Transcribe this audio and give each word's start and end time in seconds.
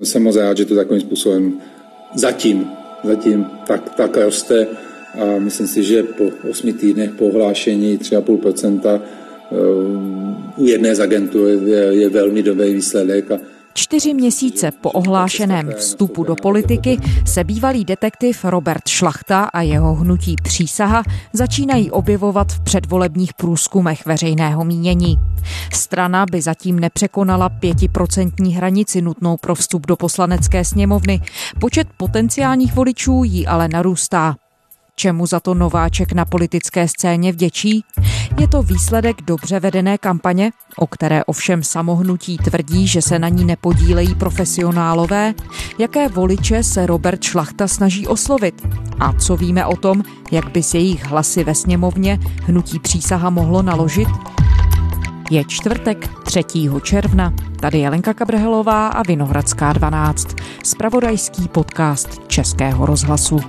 Jsem 0.00 0.22
moc 0.22 0.36
rád, 0.36 0.56
že 0.56 0.64
to 0.64 0.74
takovým 0.74 1.00
způsobem 1.00 1.60
zatím, 2.14 2.70
zatím 3.04 3.46
tak, 3.66 3.94
tak 3.94 4.16
roste 4.16 4.66
a 5.14 5.38
myslím 5.38 5.66
si, 5.66 5.82
že 5.82 6.02
po 6.02 6.24
osmi 6.50 6.72
týdnech 6.72 7.10
po 7.14 7.26
ohlášení 7.26 7.98
3,5% 7.98 8.80
eh, 8.84 9.00
u 10.56 10.66
jedné 10.66 10.94
z 10.94 11.00
agentur 11.00 11.48
je, 11.48 11.78
je 11.78 12.08
velmi 12.08 12.42
dobrý 12.42 12.74
výsledek 12.74 13.30
a 13.30 13.40
Čtyři 13.76 14.14
měsíce 14.14 14.70
po 14.70 14.90
ohlášeném 14.90 15.72
vstupu 15.78 16.24
do 16.24 16.34
politiky 16.36 16.98
se 17.26 17.44
bývalý 17.44 17.84
detektiv 17.84 18.44
Robert 18.44 18.88
Šlachta 18.88 19.44
a 19.44 19.60
jeho 19.60 19.94
hnutí 19.94 20.36
přísaha 20.42 21.02
začínají 21.32 21.90
objevovat 21.90 22.52
v 22.52 22.60
předvolebních 22.60 23.34
průzkumech 23.34 24.06
veřejného 24.06 24.64
mínění. 24.64 25.18
Strana 25.72 26.26
by 26.30 26.42
zatím 26.42 26.80
nepřekonala 26.80 27.48
pětiprocentní 27.48 28.54
hranici 28.54 29.02
nutnou 29.02 29.36
pro 29.36 29.54
vstup 29.54 29.86
do 29.86 29.96
poslanecké 29.96 30.64
sněmovny. 30.64 31.20
Počet 31.60 31.88
potenciálních 31.96 32.74
voličů 32.74 33.24
jí 33.24 33.46
ale 33.46 33.68
narůstá. 33.68 34.34
Čemu 34.96 35.26
za 35.26 35.40
to 35.40 35.54
nováček 35.54 36.12
na 36.12 36.24
politické 36.24 36.88
scéně 36.88 37.32
vděčí? 37.32 37.84
Je 38.40 38.48
to 38.48 38.62
výsledek 38.62 39.22
dobře 39.22 39.60
vedené 39.60 39.98
kampaně, 39.98 40.50
o 40.76 40.86
které 40.86 41.24
ovšem 41.24 41.62
samohnutí 41.62 42.38
tvrdí, 42.38 42.86
že 42.86 43.02
se 43.02 43.18
na 43.18 43.28
ní 43.28 43.44
nepodílejí 43.44 44.14
profesionálové? 44.14 45.34
Jaké 45.78 46.08
voliče 46.08 46.62
se 46.62 46.86
Robert 46.86 47.22
Šlachta 47.22 47.68
snaží 47.68 48.06
oslovit? 48.06 48.66
A 49.00 49.12
co 49.12 49.36
víme 49.36 49.66
o 49.66 49.76
tom, 49.76 50.02
jak 50.32 50.50
by 50.50 50.62
s 50.62 50.74
jejich 50.74 51.06
hlasy 51.06 51.44
ve 51.44 51.54
sněmovně 51.54 52.18
hnutí 52.42 52.78
přísaha 52.78 53.30
mohlo 53.30 53.62
naložit? 53.62 54.08
Je 55.30 55.44
čtvrtek 55.44 56.08
3. 56.24 56.44
června. 56.82 57.34
Tady 57.60 57.78
je 57.78 57.88
Lenka 57.88 58.14
Kabrhelová 58.14 58.88
a 58.88 59.02
Vinohradská 59.02 59.72
12. 59.72 60.28
Spravodajský 60.64 61.48
podcast 61.48 62.28
Českého 62.28 62.86
rozhlasu. 62.86 63.40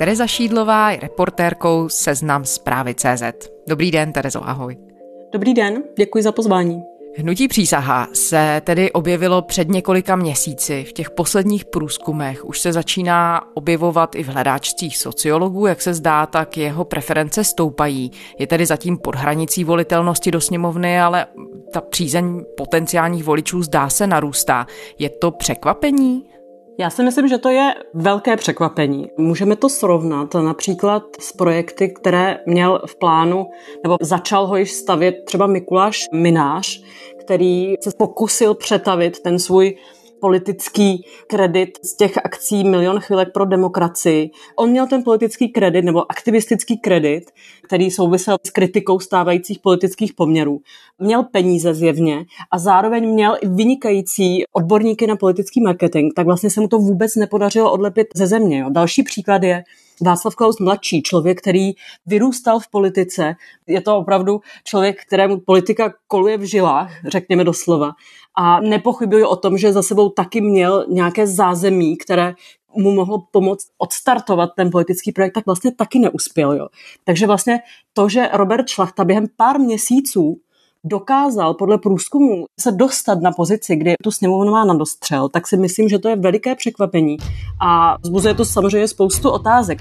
Tereza 0.00 0.26
Šídlová 0.26 0.90
je 0.90 1.00
reportérkou 1.00 1.88
Seznam 1.88 2.44
zprávy 2.44 2.94
CZ. 2.94 3.22
Dobrý 3.68 3.90
den, 3.90 4.12
Terezo, 4.12 4.48
ahoj. 4.48 4.76
Dobrý 5.32 5.54
den, 5.54 5.82
děkuji 5.98 6.22
za 6.22 6.32
pozvání. 6.32 6.82
Hnutí 7.16 7.48
přísaha 7.48 8.08
se 8.12 8.62
tedy 8.64 8.92
objevilo 8.92 9.42
před 9.42 9.68
několika 9.68 10.16
měsíci. 10.16 10.84
V 10.84 10.92
těch 10.92 11.10
posledních 11.10 11.64
průzkumech 11.64 12.44
už 12.44 12.60
se 12.60 12.72
začíná 12.72 13.42
objevovat 13.54 14.14
i 14.14 14.22
v 14.22 14.28
hledáčcích 14.28 14.98
sociologů. 14.98 15.66
Jak 15.66 15.82
se 15.82 15.94
zdá, 15.94 16.26
tak 16.26 16.56
jeho 16.56 16.84
preference 16.84 17.44
stoupají. 17.44 18.10
Je 18.38 18.46
tedy 18.46 18.66
zatím 18.66 18.98
pod 18.98 19.14
hranicí 19.14 19.64
volitelnosti 19.64 20.30
do 20.30 20.40
sněmovny, 20.40 21.00
ale 21.00 21.26
ta 21.72 21.80
přízeň 21.80 22.44
potenciálních 22.56 23.24
voličů 23.24 23.62
zdá 23.62 23.88
se 23.88 24.06
narůstá. 24.06 24.66
Je 24.98 25.08
to 25.08 25.30
překvapení? 25.30 26.29
Já 26.80 26.90
si 26.90 27.02
myslím, 27.02 27.28
že 27.28 27.38
to 27.38 27.48
je 27.48 27.74
velké 27.94 28.36
překvapení. 28.36 29.10
Můžeme 29.16 29.56
to 29.56 29.68
srovnat 29.68 30.34
například 30.34 31.02
s 31.20 31.32
projekty, 31.32 31.88
které 31.88 32.38
měl 32.46 32.82
v 32.86 32.96
plánu, 32.96 33.46
nebo 33.82 33.96
začal 34.00 34.46
ho 34.46 34.56
již 34.56 34.72
stavět 34.72 35.14
třeba 35.24 35.46
Mikuláš 35.46 36.00
Minář, 36.12 36.82
který 37.20 37.74
se 37.80 37.90
pokusil 37.98 38.54
přetavit 38.54 39.20
ten 39.20 39.38
svůj 39.38 39.76
politický 40.20 41.04
kredit 41.26 41.78
z 41.82 41.96
těch 41.96 42.18
akcí 42.24 42.64
Milion 42.64 43.00
chvílek 43.00 43.28
pro 43.34 43.44
demokracii. 43.44 44.30
On 44.56 44.70
měl 44.70 44.86
ten 44.86 45.02
politický 45.02 45.48
kredit 45.48 45.84
nebo 45.84 46.12
aktivistický 46.12 46.78
kredit, 46.78 47.30
který 47.62 47.90
souvisel 47.90 48.36
s 48.46 48.50
kritikou 48.50 49.00
stávajících 49.00 49.58
politických 49.58 50.14
poměrů. 50.14 50.60
Měl 50.98 51.22
peníze 51.22 51.74
zjevně 51.74 52.24
a 52.50 52.58
zároveň 52.58 53.08
měl 53.08 53.36
i 53.40 53.48
vynikající 53.48 54.44
odborníky 54.52 55.06
na 55.06 55.16
politický 55.16 55.60
marketing, 55.60 56.12
tak 56.16 56.26
vlastně 56.26 56.50
se 56.50 56.60
mu 56.60 56.68
to 56.68 56.78
vůbec 56.78 57.16
nepodařilo 57.16 57.72
odlepit 57.72 58.06
ze 58.14 58.26
země. 58.26 58.58
Jo. 58.58 58.70
Další 58.70 59.02
příklad 59.02 59.42
je 59.42 59.64
Václav 60.00 60.34
Klaus 60.34 60.58
mladší, 60.58 61.02
člověk, 61.02 61.38
který 61.38 61.72
vyrůstal 62.06 62.60
v 62.60 62.68
politice. 62.68 63.34
Je 63.66 63.80
to 63.80 63.96
opravdu 63.96 64.40
člověk, 64.64 65.02
kterému 65.06 65.40
politika 65.40 65.94
koluje 66.06 66.38
v 66.38 66.42
žilách, 66.42 66.92
řekněme 67.06 67.44
doslova. 67.44 67.90
A 68.34 68.60
nepochybuji 68.60 69.24
o 69.24 69.36
tom, 69.36 69.58
že 69.58 69.72
za 69.72 69.82
sebou 69.82 70.08
taky 70.08 70.40
měl 70.40 70.86
nějaké 70.88 71.26
zázemí, 71.26 71.96
které 71.96 72.34
mu 72.76 72.94
mohlo 72.94 73.18
pomoct 73.30 73.68
odstartovat 73.78 74.50
ten 74.56 74.70
politický 74.70 75.12
projekt, 75.12 75.32
tak 75.32 75.46
vlastně 75.46 75.72
taky 75.72 75.98
neuspěl. 75.98 76.52
Jo. 76.52 76.68
Takže 77.04 77.26
vlastně 77.26 77.60
to, 77.92 78.08
že 78.08 78.28
Robert 78.32 78.68
Šlachta 78.68 79.04
během 79.04 79.26
pár 79.36 79.60
měsíců 79.60 80.40
dokázal 80.84 81.54
podle 81.54 81.78
průzkumu 81.78 82.44
se 82.60 82.72
dostat 82.72 83.20
na 83.20 83.32
pozici, 83.32 83.76
kdy 83.76 83.94
tu 84.02 84.10
sněmovnu 84.10 84.52
má 84.52 84.64
na 84.64 84.74
dostřel, 84.74 85.28
tak 85.28 85.48
si 85.48 85.56
myslím, 85.56 85.88
že 85.88 85.98
to 85.98 86.08
je 86.08 86.16
veliké 86.16 86.54
překvapení 86.54 87.16
a 87.60 87.96
vzbuzuje 88.02 88.34
to 88.34 88.44
samozřejmě 88.44 88.88
spoustu 88.88 89.30
otázek. 89.30 89.78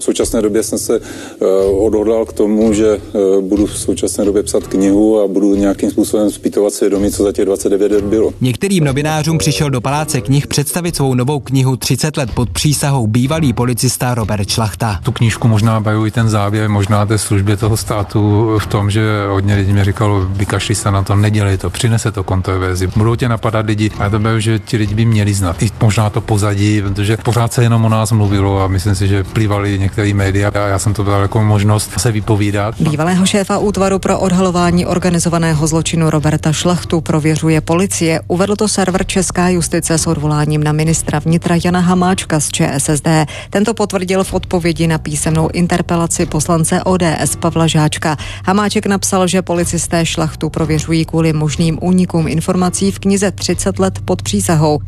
V 0.00 0.04
současné 0.04 0.42
době 0.42 0.62
jsem 0.62 0.78
se 0.78 1.00
eh, 1.00 1.46
odhodlal 1.78 2.24
k 2.24 2.32
tomu, 2.32 2.72
že 2.72 2.86
eh, 2.88 3.40
budu 3.40 3.66
v 3.66 3.78
současné 3.78 4.24
době 4.24 4.42
psat 4.42 4.66
knihu 4.66 5.20
a 5.20 5.28
budu 5.28 5.54
nějakým 5.54 5.90
způsobem 5.90 6.30
zpítovat 6.30 6.72
svědomí, 6.72 7.12
co 7.12 7.22
za 7.22 7.32
těch 7.32 7.44
29 7.44 7.92
let 7.92 8.04
bylo. 8.04 8.32
Některým 8.40 8.84
novinářům 8.84 9.38
přišel 9.38 9.70
do 9.70 9.80
Paláce 9.80 10.20
knih 10.20 10.46
představit 10.46 10.96
svou 10.96 11.14
novou 11.14 11.40
knihu 11.40 11.76
30 11.76 12.16
let 12.16 12.30
pod 12.34 12.50
přísahou 12.50 13.06
bývalý 13.06 13.52
policista 13.52 14.14
Robert 14.14 14.48
Šlachta. 14.48 15.00
Tu 15.02 15.12
knížku 15.12 15.48
možná 15.48 15.84
i 16.06 16.10
ten 16.10 16.28
závěr, 16.28 16.68
možná 16.68 17.06
té 17.06 17.18
službě 17.18 17.56
toho 17.56 17.76
státu 17.76 18.20
v 18.58 18.66
tom, 18.66 18.90
že 18.90 19.02
hodně 19.28 19.54
lidí 19.54 19.72
mi 19.72 19.84
říkalo, 19.84 20.26
vykašli 20.30 20.74
se 20.74 20.90
na 20.90 21.02
to, 21.02 21.16
nedělej 21.16 21.58
to, 21.58 21.70
přinese 21.70 22.12
to 22.12 22.24
kontroverzi. 22.24 22.86
Budou 22.96 23.16
tě 23.16 23.28
napadat 23.28 23.66
lidi 23.66 23.90
a 23.98 24.10
to 24.10 24.18
byl, 24.18 24.40
že 24.40 24.58
ti 24.58 24.76
lidi 24.76 24.94
by 24.94 25.04
měli 25.04 25.34
znát. 25.34 25.62
I 25.62 25.70
možná 25.82 26.10
to 26.10 26.20
pozadí, 26.20 26.82
protože 26.82 27.16
pořád 27.16 27.52
se 27.52 27.62
jenom 27.62 27.84
o 27.84 27.88
nás 27.88 28.12
mluvilo 28.12 28.60
a 28.60 28.68
myslím 28.68 28.94
si, 28.94 29.08
že 29.08 29.24
plývali 29.24 29.78
některé 29.90 30.14
média 30.14 30.50
a 30.54 30.58
já 30.58 30.78
jsem 30.78 30.94
to 30.94 31.04
dal 31.04 31.22
jako 31.22 31.42
možnost 31.42 31.90
se 31.98 32.12
vypovídat. 32.12 32.74
Bývalého 32.80 33.26
šéfa 33.26 33.58
útvaru 33.58 33.98
pro 33.98 34.18
odhalování 34.18 34.86
organizovaného 34.86 35.66
zločinu 35.66 36.10
Roberta 36.10 36.52
Šlachtu 36.52 37.00
prověřuje 37.00 37.60
policie. 37.60 38.20
Uvedl 38.28 38.56
to 38.56 38.68
server 38.68 39.06
Česká 39.06 39.48
justice 39.48 39.98
s 39.98 40.06
odvoláním 40.06 40.64
na 40.64 40.72
ministra 40.72 41.18
vnitra 41.18 41.56
Jana 41.64 41.80
Hamáčka 41.80 42.40
z 42.40 42.48
ČSSD. 42.48 43.08
Tento 43.50 43.74
potvrdil 43.74 44.24
v 44.24 44.32
odpovědi 44.34 44.86
na 44.86 44.98
písemnou 44.98 45.48
interpelaci 45.52 46.26
poslance 46.26 46.82
ODS 46.84 47.36
Pavla 47.40 47.66
Žáčka. 47.66 48.16
Hamáček 48.46 48.86
napsal, 48.86 49.26
že 49.26 49.42
policisté 49.42 50.06
Šlachtu 50.06 50.50
prověřují 50.50 51.04
kvůli 51.04 51.32
možným 51.32 51.78
únikům 51.82 52.28
informací 52.28 52.90
v 52.90 52.98
knize 52.98 53.30
30 53.30 53.78
let 53.78 53.98
pod 54.04 54.22
přísahou. 54.22 54.78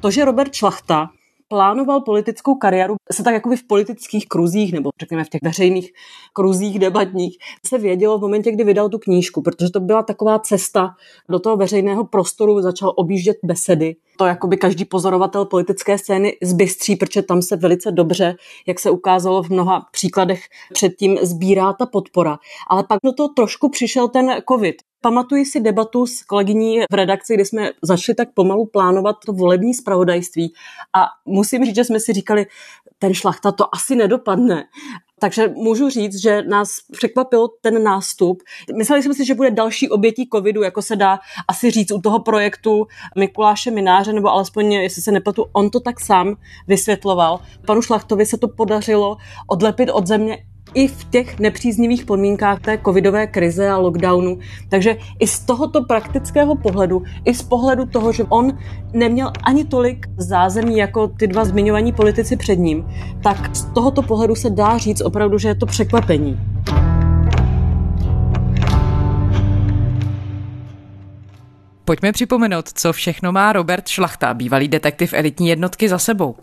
To, 0.00 0.10
že 0.10 0.24
Robert 0.24 0.54
Šlachta 0.54 1.10
plánoval 1.48 2.00
politickou 2.00 2.54
kariéru, 2.54 2.96
se 3.12 3.22
tak 3.22 3.34
jako 3.34 3.56
v 3.56 3.66
politických 3.66 4.28
kruzích, 4.28 4.72
nebo 4.72 4.90
řekněme 5.00 5.24
v 5.24 5.28
těch 5.28 5.40
veřejných 5.42 5.92
kruzích 6.32 6.78
debatních, 6.78 7.36
se 7.66 7.78
vědělo 7.78 8.18
v 8.18 8.20
momentě, 8.20 8.52
kdy 8.52 8.64
vydal 8.64 8.88
tu 8.88 8.98
knížku, 8.98 9.42
protože 9.42 9.70
to 9.70 9.80
byla 9.80 10.02
taková 10.02 10.38
cesta 10.38 10.94
do 11.28 11.38
toho 11.38 11.56
veřejného 11.56 12.04
prostoru, 12.04 12.62
začal 12.62 12.92
objíždět 12.96 13.36
besedy. 13.44 13.96
To 14.18 14.26
jako 14.26 14.46
by 14.46 14.56
každý 14.56 14.84
pozorovatel 14.84 15.44
politické 15.44 15.98
scény 15.98 16.36
zbystří, 16.42 16.96
protože 16.96 17.22
tam 17.22 17.42
se 17.42 17.56
velice 17.56 17.92
dobře, 17.92 18.34
jak 18.66 18.80
se 18.80 18.90
ukázalo 18.90 19.42
v 19.42 19.50
mnoha 19.50 19.86
příkladech 19.92 20.42
předtím, 20.72 21.18
sbírá 21.22 21.72
ta 21.72 21.86
podpora. 21.86 22.38
Ale 22.70 22.84
pak 22.84 22.98
do 23.04 23.12
toho 23.12 23.28
trošku 23.28 23.68
přišel 23.68 24.08
ten 24.08 24.36
covid. 24.48 24.76
Pamatuji 25.02 25.44
si 25.44 25.60
debatu 25.60 26.06
s 26.06 26.22
kolegyní 26.22 26.80
v 26.90 26.94
redakci, 26.94 27.34
kdy 27.34 27.44
jsme 27.44 27.70
začali 27.82 28.16
tak 28.16 28.28
pomalu 28.34 28.66
plánovat 28.66 29.16
to 29.26 29.32
volební 29.32 29.74
spravodajství 29.74 30.52
a 30.96 31.06
musím 31.26 31.64
říct, 31.64 31.74
že 31.74 31.84
jsme 31.84 32.00
si 32.00 32.12
říkali, 32.12 32.46
ten 32.98 33.14
šlachta 33.14 33.52
to 33.52 33.74
asi 33.74 33.96
nedopadne. 33.96 34.64
Takže 35.20 35.48
můžu 35.48 35.90
říct, 35.90 36.22
že 36.22 36.42
nás 36.42 36.68
překvapil 36.92 37.48
ten 37.60 37.82
nástup. 37.82 38.42
Mysleli 38.76 39.02
jsme 39.02 39.14
si, 39.14 39.24
že 39.24 39.34
bude 39.34 39.50
další 39.50 39.88
obětí 39.88 40.28
covidu, 40.34 40.62
jako 40.62 40.82
se 40.82 40.96
dá 40.96 41.18
asi 41.48 41.70
říct 41.70 41.92
u 41.92 42.00
toho 42.00 42.18
projektu 42.18 42.86
Mikuláše 43.18 43.70
Mináře, 43.70 44.12
nebo 44.12 44.28
alespoň, 44.28 44.72
jestli 44.72 45.02
se 45.02 45.12
nepletu, 45.12 45.46
on 45.52 45.70
to 45.70 45.80
tak 45.80 46.00
sám 46.00 46.36
vysvětloval. 46.68 47.40
Panu 47.66 47.82
Šlachtovi 47.82 48.26
se 48.26 48.38
to 48.38 48.48
podařilo 48.48 49.16
odlepit 49.46 49.90
od 49.90 50.06
země 50.06 50.38
i 50.74 50.88
v 50.88 51.04
těch 51.04 51.38
nepříznivých 51.38 52.04
podmínkách 52.04 52.60
té 52.60 52.78
covidové 52.84 53.26
krize 53.26 53.68
a 53.68 53.76
lockdownu. 53.76 54.38
Takže 54.68 54.96
i 55.18 55.26
z 55.26 55.40
tohoto 55.40 55.84
praktického 55.84 56.56
pohledu, 56.56 57.02
i 57.24 57.34
z 57.34 57.42
pohledu 57.42 57.86
toho, 57.86 58.12
že 58.12 58.24
on 58.24 58.58
neměl 58.92 59.32
ani 59.44 59.64
tolik 59.64 60.06
zázemí 60.16 60.76
jako 60.76 61.08
ty 61.08 61.26
dva 61.26 61.44
zmiňovaní 61.44 61.92
politici 61.92 62.36
před 62.36 62.56
ním, 62.56 62.86
tak 63.22 63.56
z 63.56 63.64
tohoto 63.64 64.02
pohledu 64.02 64.34
se 64.34 64.50
dá 64.50 64.78
říct 64.78 65.00
opravdu, 65.00 65.38
že 65.38 65.48
je 65.48 65.54
to 65.54 65.66
překvapení. 65.66 66.40
Pojďme 71.84 72.12
připomenout, 72.12 72.68
co 72.74 72.92
všechno 72.92 73.32
má 73.32 73.52
Robert 73.52 73.88
Šlachta, 73.88 74.34
bývalý 74.34 74.68
detektiv 74.68 75.12
elitní 75.12 75.48
jednotky 75.48 75.88
za 75.88 75.98
sebou. 75.98 76.36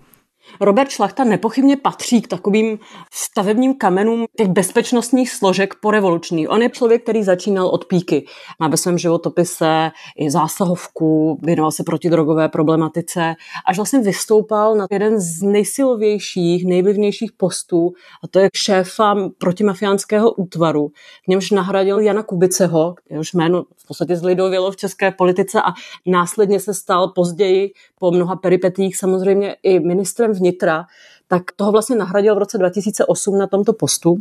Robert 0.62 0.90
Šlachta 0.90 1.24
nepochybně 1.24 1.78
patří 1.78 2.22
k 2.22 2.28
takovým 2.28 2.80
stavebním 3.14 3.74
kamenům 3.74 4.26
těch 4.38 4.48
bezpečnostních 4.48 5.32
složek 5.32 5.76
po 5.82 5.92
revoluční. 5.92 6.48
On 6.48 6.62
je 6.62 6.70
člověk, 6.70 7.04
který 7.04 7.24
začínal 7.24 7.68
od 7.68 7.86
píky. 7.86 8.26
Má 8.60 8.68
ve 8.68 8.78
svém 8.78 8.98
životopise 8.98 9.92
i 10.18 10.32
zásahovku, 10.32 11.40
věnoval 11.42 11.72
se 11.72 11.84
protidrogové 11.84 12.50
problematice, 12.50 13.36
až 13.68 13.76
vlastně 13.76 14.00
vystoupal 14.00 14.76
na 14.76 14.88
jeden 14.92 15.20
z 15.20 15.42
nejsilovějších, 15.42 16.66
nejvlivnějších 16.66 17.32
postů, 17.32 17.94
a 18.24 18.28
to 18.28 18.40
je 18.40 18.50
šéfa 18.56 19.16
protimafiánského 19.38 20.32
útvaru, 20.32 20.92
v 21.26 21.28
němž 21.28 21.52
nahradil 21.52 22.00
Jana 22.00 22.24
Kubiceho, 22.24 22.96
jehož 23.10 23.34
jméno 23.34 23.64
v 23.78 23.88
podstatě 23.88 24.16
zlidovělo 24.16 24.72
v 24.72 24.76
české 24.76 25.12
politice 25.12 25.62
a 25.62 25.74
následně 26.06 26.60
se 26.60 26.74
stal 26.74 27.08
později 27.08 27.72
po 28.00 28.12
mnoha 28.12 28.36
peripetích 28.36 28.98
samozřejmě 28.98 29.56
i 29.64 29.80
ministrem 29.80 30.34
vnitra, 30.38 30.86
tak 31.28 31.52
toho 31.56 31.72
vlastně 31.72 31.96
nahradil 31.96 32.36
v 32.36 32.38
roce 32.38 32.58
2008 32.58 33.38
na 33.38 33.48
tomto 33.48 33.74
postu. 33.74 34.18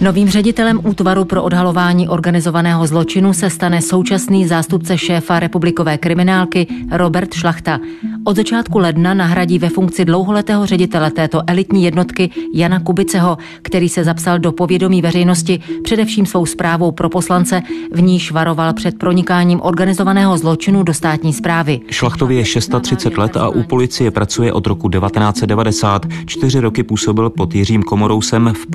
Novým 0.00 0.28
ředitelem 0.28 0.80
útvaru 0.84 1.24
pro 1.24 1.42
odhalování 1.42 2.08
organizovaného 2.08 2.86
zločinu 2.86 3.32
se 3.32 3.50
stane 3.50 3.82
současný 3.82 4.46
zástupce 4.46 4.98
šéfa 4.98 5.40
republikové 5.40 5.98
kriminálky 5.98 6.66
Robert 6.90 7.34
Šlachta. 7.34 7.80
Od 8.24 8.36
začátku 8.36 8.78
ledna 8.78 9.14
nahradí 9.14 9.58
ve 9.58 9.68
funkci 9.68 10.04
dlouholetého 10.04 10.66
ředitele 10.66 11.10
této 11.10 11.42
elitní 11.46 11.84
jednotky 11.84 12.30
Jana 12.54 12.80
Kubiceho, 12.80 13.38
který 13.62 13.88
se 13.88 14.04
zapsal 14.04 14.38
do 14.38 14.52
povědomí 14.52 15.02
veřejnosti 15.02 15.60
především 15.84 16.26
svou 16.26 16.46
zprávou 16.46 16.92
pro 16.92 17.08
poslance, 17.08 17.62
v 17.92 18.02
níž 18.02 18.32
varoval 18.32 18.72
před 18.72 18.98
pronikáním 18.98 19.60
organizovaného 19.62 20.38
zločinu 20.38 20.82
do 20.82 20.94
státní 20.94 21.32
zprávy. 21.32 21.80
Šlachtově 21.90 22.38
je 22.38 22.44
630 22.44 23.18
let 23.18 23.36
a 23.36 23.48
u 23.48 23.62
policie 23.62 24.10
pracuje 24.10 24.52
od 24.52 24.66
roku 24.66 24.88
1990. 24.88 26.06
Čtyři 26.26 26.60
roky 26.60 26.82
působil 26.82 27.30
pod 27.30 27.54
Jiřím 27.54 27.82
Komorousem 27.82 28.52
v 28.62 28.66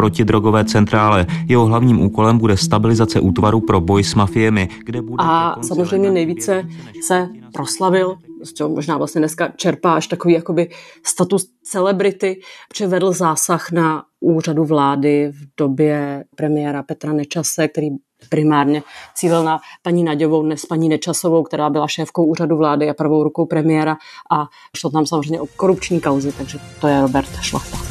protidrogové 0.47 0.65
centrále. 0.65 1.25
Jeho 1.47 1.65
hlavním 1.65 2.01
úkolem 2.01 2.37
bude 2.37 2.57
stabilizace 2.57 3.19
útvaru 3.19 3.61
pro 3.61 3.81
boj 3.81 4.03
s 4.03 4.15
mafiemi, 4.15 4.69
kde 4.85 5.01
bude... 5.01 5.23
A 5.23 5.55
samozřejmě 5.61 6.11
nejvíce 6.11 6.63
se 7.01 7.29
proslavil 7.53 8.17
z 8.43 8.53
čeho 8.53 8.69
možná 8.69 8.97
vlastně 8.97 9.21
dneska 9.21 9.47
čerpá 9.55 9.93
až 9.93 10.07
takový 10.07 10.33
jakoby 10.33 10.69
status 11.03 11.47
celebrity, 11.63 12.39
přivedl 12.69 13.11
zásah 13.11 13.71
na 13.71 14.03
úřadu 14.19 14.65
vlády 14.65 15.31
v 15.31 15.47
době 15.57 16.23
premiéra 16.35 16.83
Petra 16.83 17.13
Nečase, 17.13 17.67
který 17.67 17.89
primárně 18.29 18.83
cílil 19.15 19.43
na 19.43 19.59
paní 19.83 20.03
Naďovou, 20.03 20.43
dnes 20.43 20.65
paní 20.65 20.89
Nečasovou, 20.89 21.43
která 21.43 21.69
byla 21.69 21.87
šéfkou 21.87 22.25
úřadu 22.25 22.57
vlády 22.57 22.89
a 22.89 22.93
prvou 22.93 23.23
rukou 23.23 23.45
premiéra 23.45 23.97
a 24.31 24.45
šlo 24.77 24.89
tam 24.89 25.05
samozřejmě 25.05 25.41
o 25.41 25.45
korupční 25.45 26.01
kauzy, 26.01 26.31
takže 26.31 26.59
to 26.81 26.87
je 26.87 27.01
Robert 27.01 27.29
Šlachta. 27.41 27.86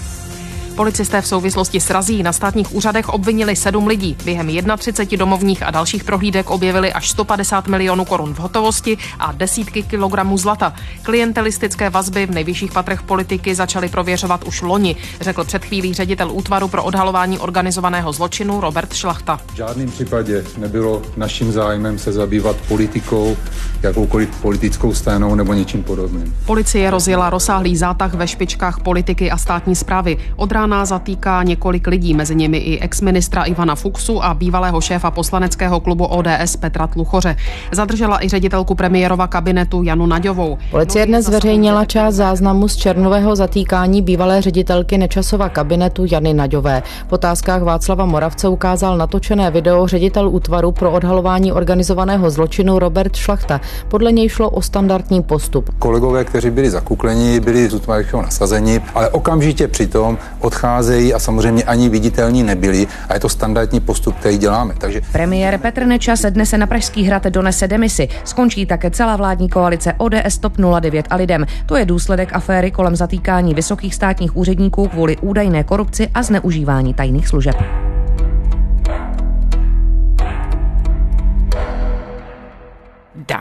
Policisté 0.76 1.20
v 1.20 1.26
souvislosti 1.26 1.80
s 1.80 1.90
razí 1.90 2.22
na 2.22 2.32
státních 2.32 2.74
úřadech 2.74 3.08
obvinili 3.08 3.56
sedm 3.56 3.86
lidí. 3.86 4.16
Během 4.24 4.48
31 4.76 5.24
domovních 5.24 5.62
a 5.62 5.70
dalších 5.70 6.04
prohlídek 6.04 6.50
objevili 6.50 6.92
až 6.92 7.10
150 7.10 7.68
milionů 7.68 8.04
korun 8.04 8.34
v 8.34 8.38
hotovosti 8.38 8.98
a 9.18 9.32
desítky 9.32 9.82
kilogramů 9.82 10.38
zlata. 10.38 10.74
Klientelistické 11.02 11.90
vazby 11.90 12.26
v 12.26 12.30
nejvyšších 12.30 12.72
patrech 12.72 13.02
politiky 13.02 13.54
začaly 13.54 13.88
prověřovat 13.88 14.44
už 14.44 14.62
loni, 14.62 14.96
řekl 15.20 15.44
před 15.44 15.64
chvílí 15.64 15.94
ředitel 15.94 16.32
útvaru 16.32 16.68
pro 16.68 16.84
odhalování 16.84 17.38
organizovaného 17.38 18.12
zločinu 18.12 18.60
Robert 18.60 18.94
Šlachta. 18.94 19.40
V 19.52 19.56
žádném 19.56 19.90
případě 19.90 20.44
nebylo 20.58 21.02
naším 21.16 21.52
zájmem 21.52 21.98
se 21.98 22.12
zabývat 22.12 22.56
politikou, 22.68 23.36
jakoukoliv 23.82 24.28
politickou 24.42 24.94
stranou 24.94 25.34
nebo 25.34 25.52
něčím 25.52 25.82
podobným. 25.82 26.36
Policie 26.46 26.90
rozjela 26.90 27.30
rozsáhlý 27.30 27.76
zátah 27.76 28.14
ve 28.14 28.28
špičkách 28.28 28.80
politiky 28.80 29.30
a 29.30 29.36
státní 29.36 29.76
zprávy. 29.76 30.18
Od 30.36 30.52
rána 30.52 30.65
Rána 30.66 30.84
zatýká 30.84 31.42
několik 31.42 31.86
lidí, 31.86 32.14
mezi 32.14 32.34
nimi 32.34 32.58
i 32.58 32.80
exministra 32.80 33.44
Ivana 33.44 33.74
Fuxu 33.74 34.24
a 34.24 34.34
bývalého 34.34 34.80
šéfa 34.80 35.10
poslaneckého 35.10 35.80
klubu 35.80 36.04
ODS 36.04 36.56
Petra 36.60 36.86
Tluchoře. 36.86 37.36
Zadržela 37.72 38.24
i 38.24 38.28
ředitelku 38.28 38.74
premiérova 38.74 39.26
kabinetu 39.26 39.82
Janu 39.82 40.06
Naďovou. 40.06 40.58
Policie 40.70 41.06
dnes 41.06 41.26
zveřejnila 41.26 41.84
část 41.84 42.14
záznamu 42.14 42.68
z 42.68 42.76
černového 42.76 43.36
zatýkání 43.36 44.02
bývalé 44.02 44.42
ředitelky 44.42 44.98
Nečasova 44.98 45.48
kabinetu 45.48 46.06
Jany 46.10 46.34
Naďové. 46.34 46.82
V 47.08 47.12
otázkách 47.12 47.62
Václava 47.62 48.04
Moravce 48.04 48.48
ukázal 48.48 48.96
natočené 48.96 49.50
video 49.50 49.86
ředitel 49.86 50.28
útvaru 50.28 50.72
pro 50.72 50.92
odhalování 50.92 51.52
organizovaného 51.52 52.30
zločinu 52.30 52.78
Robert 52.78 53.16
Šlachta. 53.16 53.60
Podle 53.88 54.12
něj 54.12 54.28
šlo 54.28 54.50
o 54.50 54.62
standardní 54.62 55.22
postup. 55.22 55.70
Kolegové, 55.78 56.24
kteří 56.24 56.50
byli 56.50 56.70
zakukleni, 56.70 57.40
byli 57.40 57.68
z 57.68 57.74
útvaru 57.74 58.22
nasazeni, 58.22 58.80
ale 58.94 59.08
okamžitě 59.08 59.68
přitom 59.68 60.18
od 60.40 60.55
odcházejí 60.56 61.14
a 61.14 61.18
samozřejmě 61.18 61.64
ani 61.64 61.88
viditelní 61.88 62.42
nebyli 62.42 62.86
a 63.08 63.14
je 63.14 63.20
to 63.20 63.28
standardní 63.28 63.80
postup, 63.80 64.16
který 64.16 64.38
děláme. 64.38 64.74
Takže... 64.78 65.00
Premiér 65.12 65.58
Petr 65.58 65.86
Nečas 65.86 66.20
dnes 66.30 66.50
se 66.50 66.58
na 66.58 66.66
Pražský 66.66 67.04
hrad 67.04 67.24
donese 67.24 67.68
demisi. 67.68 68.08
Skončí 68.24 68.66
také 68.66 68.90
celá 68.90 69.16
vládní 69.16 69.48
koalice 69.48 69.94
ODS 69.98 70.38
TOP 70.38 70.52
09 70.80 71.06
a 71.10 71.16
lidem. 71.16 71.46
To 71.66 71.76
je 71.76 71.84
důsledek 71.84 72.32
aféry 72.32 72.70
kolem 72.70 72.96
zatýkání 72.96 73.54
vysokých 73.54 73.94
státních 73.94 74.36
úředníků 74.36 74.88
kvůli 74.88 75.16
údajné 75.16 75.64
korupci 75.64 76.08
a 76.14 76.22
zneužívání 76.22 76.94
tajných 76.94 77.28
služeb. 77.28 77.85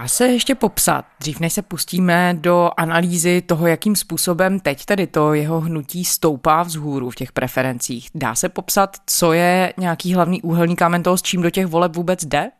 Dá 0.06 0.10
se 0.10 0.28
ještě 0.28 0.56
popsat, 0.56 1.06
dřív 1.20 1.40
než 1.40 1.54
se 1.54 1.62
pustíme 1.62 2.38
do 2.40 2.70
analýzy 2.78 3.42
toho, 3.42 3.68
jakým 3.68 3.96
způsobem 3.96 4.60
teď 4.60 4.86
tedy 4.86 5.08
to 5.08 5.34
jeho 5.34 5.60
hnutí 5.60 6.06
stoupá 6.06 6.64
vzhůru 6.64 7.10
v 7.10 7.16
těch 7.16 7.32
preferencích. 7.32 8.10
Dá 8.16 8.36
se 8.36 8.50
popsat, 8.50 8.98
co 9.08 9.34
je 9.34 9.74
nějaký 9.78 10.14
hlavní 10.14 10.42
úhelný 10.42 10.76
kámen 10.76 11.04
toho, 11.04 11.18
s 11.18 11.22
čím 11.22 11.42
do 11.42 11.50
těch 11.50 11.66
voleb 11.66 11.96
vůbec 11.96 12.26
jde? 12.26 12.52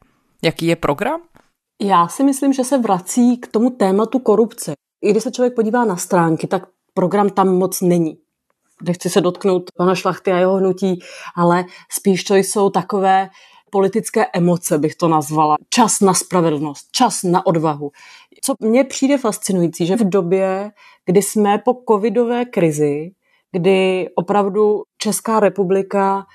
Jaký 0.44 0.66
je 0.66 0.76
program? 0.76 1.22
Já 1.82 2.08
si 2.08 2.24
myslím, 2.24 2.54
že 2.54 2.64
se 2.64 2.78
vrací 2.78 3.38
k 3.38 3.48
tomu 3.48 3.70
tématu 3.70 4.20
korupce. 4.20 4.74
I 5.04 5.12
když 5.12 5.24
se 5.24 5.32
člověk 5.32 5.56
podívá 5.56 5.86
na 5.86 5.96
stránky, 5.96 6.48
tak 6.48 6.64
program 6.94 7.30
tam 7.30 7.58
moc 7.58 7.82
není. 7.82 8.18
Nechci 8.84 9.10
se 9.10 9.22
dotknout 9.22 9.64
pana 9.78 9.96
Šlachty 9.96 10.32
a 10.32 10.38
jeho 10.38 10.56
hnutí, 10.56 11.00
ale 11.36 11.66
spíš 11.92 12.24
to 12.24 12.36
jsou 12.36 12.70
takové 12.70 13.30
politické 13.76 14.26
emoce, 14.34 14.78
bych 14.78 14.96
to 14.96 15.08
nazvala. 15.08 15.56
Čas 15.70 16.00
na 16.00 16.14
spravedlnost, 16.14 16.88
čas 16.92 17.24
na 17.24 17.46
odvahu. 17.46 17.92
Co 18.42 18.54
mně 18.60 18.84
přijde 18.84 19.18
fascinující, 19.18 19.86
že 19.86 19.96
v 19.96 20.10
době, 20.10 20.72
kdy 21.06 21.22
jsme 21.22 21.58
po 21.58 21.76
covidové 21.90 22.46
krizi, 22.46 23.12
kdy 23.52 24.10
opravdu 24.16 24.84
Česká 24.98 25.40
republika 25.40 26.26